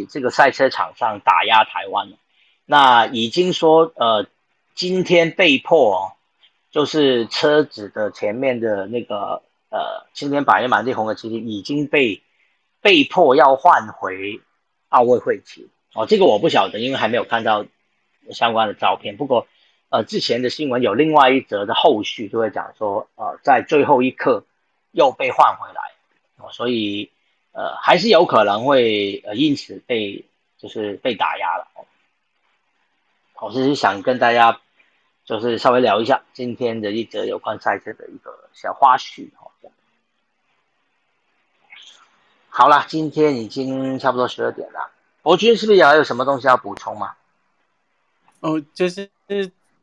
[0.08, 2.16] 这个赛车场上打压台湾了。
[2.66, 4.26] 那已经说，呃，
[4.74, 5.98] 今天被迫哦，
[6.72, 12.22] 就是车子的前面的那个呃“青天白日满地红”的旗帜已经被
[12.80, 14.40] 被迫要换回
[14.88, 16.06] 奥运会旗哦。
[16.06, 17.66] 这个我不晓得，因为还没有看到
[18.30, 19.16] 相关的照片。
[19.16, 19.46] 不过，
[19.88, 24.44] 呃，之前的新闻有另外一则的后续就会讲说，呃，在最后一刻
[24.90, 25.80] 又被换回来
[26.36, 27.10] 哦，所以。
[27.52, 30.24] 呃，还是有可能会呃因此被
[30.56, 31.84] 就是被打压了哦。
[33.40, 34.60] 我是想跟大家
[35.24, 39.50] 就是稍微聊一下今天的一则有关赛车的一个小花絮哦。
[42.51, 44.90] 好了，今天已经差不多十二点了，
[45.22, 47.14] 博君是不是也还有什么东西要补充吗？
[48.40, 49.09] 哦，就是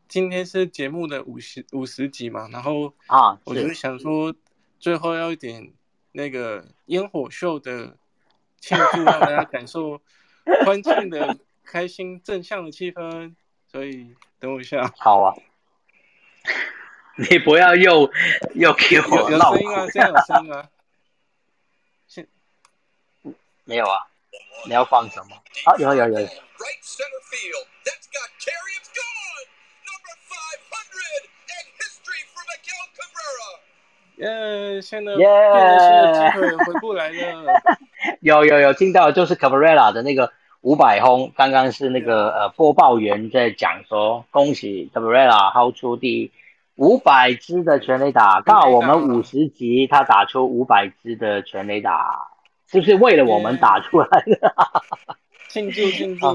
[0.08, 4.36] 今天是节目的五十五十集嘛，然后啊，我就想说
[4.80, 5.74] 最后要一点。
[6.14, 7.96] 那个烟火秀的
[8.60, 10.02] 庆祝，让大家感受
[10.66, 13.36] 欢庆的开心、正向的气氛。
[13.72, 14.92] 所以等我一下。
[14.98, 15.36] 好啊，
[17.18, 18.10] 你不要又
[18.56, 19.86] 又给我有声音啊！
[19.94, 20.68] 这样有声音啊？
[23.68, 24.00] 现没有啊？
[24.66, 25.36] 你要放什么？
[25.66, 26.20] 啊，有有有。
[34.20, 34.82] 耶！
[34.82, 37.62] 现在变了新的机会回不来了。
[38.22, 46.32] 有有有听到，就是 Cabrera 的那个五百轰，刚刚是那个呃播报员在讲说，恭喜 Cabrera 抛出第
[46.78, 52.28] 五百支的全垒打，刚好我们五十级他打出五百支的全垒打，
[52.70, 54.54] 是不是为了我们打出来的？
[55.50, 56.28] 庆祝庆祝，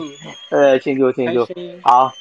[0.50, 1.46] 呃庆祝庆祝，
[1.82, 2.12] 好，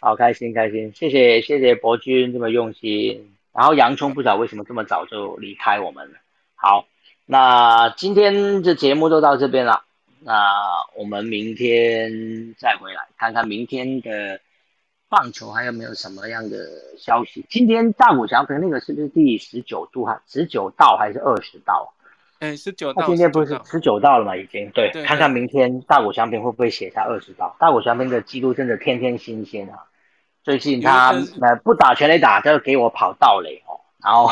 [0.00, 3.32] 好开心开心，谢谢谢谢博君这么用心。
[3.52, 6.18] 然后洋葱不知道为什么这么早就离开我们了。
[6.56, 6.86] 好，
[7.24, 9.84] 那今天这节目就到这边了。
[10.20, 10.52] 那
[10.96, 14.40] 我们明天再回来看看明天的
[15.08, 16.56] 棒球还有没有什么样的
[16.98, 17.46] 消息。
[17.48, 20.20] 今天大谷翔平那个是不是第十九度哈？
[20.26, 21.94] 十九道还是二十道？
[22.38, 23.06] 哎，十九道。
[23.06, 24.36] 今天不是十九道了吗？
[24.36, 27.56] 已经对，看看明天大谷翔平会不会写下二十道。
[27.58, 29.84] 大谷翔平的记录真的天天新鲜啊！
[30.42, 33.80] 最近他呃不打全垒打，就给我跑道垒哦。
[34.02, 34.30] 然后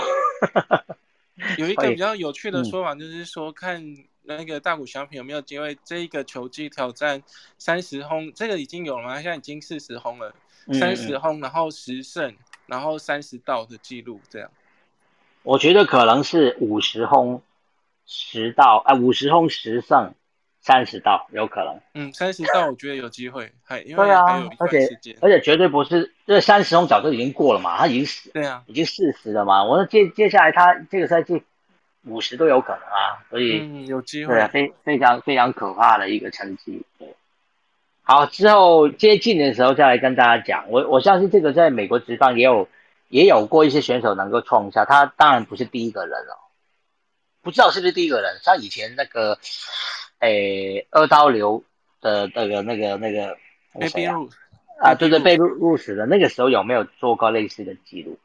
[1.59, 3.83] 有一 个比较有趣的说法，就是说看
[4.23, 7.23] 那个大谷翔平有没有机会这一个球季挑战
[7.59, 9.15] 三十轰，这个已经有了吗？
[9.17, 10.35] 现在已经四十轰了，
[10.73, 12.35] 三十轰，然后十胜，
[12.67, 14.51] 然后三十道的记录这样。
[15.43, 17.43] 我觉得可能是五十轰
[18.07, 20.15] 十道，哎，五十轰十胜。
[20.67, 31.43] 三十道有可能，嗯，三十道我觉得有机会，还因为还有一段时间，而且绝对不是，这三十轰早就已经过了嘛，他已经死，对啊，已经四十了嘛，我说接接下来他这个赛季
[32.07, 37.15] 五十都有可能啊，所以嗯有机会，对啊，非非常非常可怕的一个成绩，对，
[38.03, 42.67] 好之后接近的时候再来跟大家讲，我我相信这个在美国职棒也有
[43.09, 46.41] 也有过一些选手能够创下，他当然不是第一个人哦，
[47.45, 49.39] 不知道是不是第一个人，像以前那个。
[50.21, 51.63] 诶，二刀流
[52.01, 53.37] 的那个、那个、那个
[53.91, 54.15] 谁啊？
[54.81, 58.19] 啊，对对，被入入死的那个时候有没有做过类似的记录？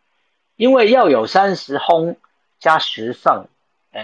[0.55, 2.15] 因为要有三十轰
[2.57, 3.47] 加十胜，
[3.91, 4.01] 呃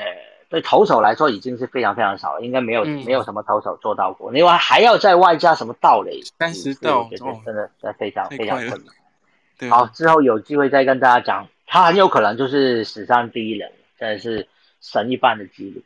[0.50, 4.30] 对投手来说已经是非常非常少了，应该没有、嗯没有什么投手做到过。
[4.30, 9.70] 另外还要再外加什么盗垒，三十盗哦觉得真的是非常非常困难。
[9.70, 14.48] 好，之后有机会再跟大家讲，他很有可能就是史上第一人，真的是
[14.92, 15.84] 神一般的几率。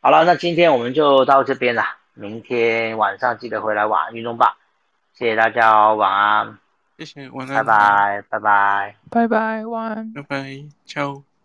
[0.00, 1.82] 好了，那今天我们就到这边了，
[2.14, 4.58] 明天晚上记得回来晚安运动吧，
[5.14, 6.58] 谢谢大家哦，晚安，
[6.98, 8.96] 谢谢，晚拜安，拜，拜拜。
[9.10, 10.12] 拜拜，晚安。
[10.12, 11.35] 拜拜，ciao。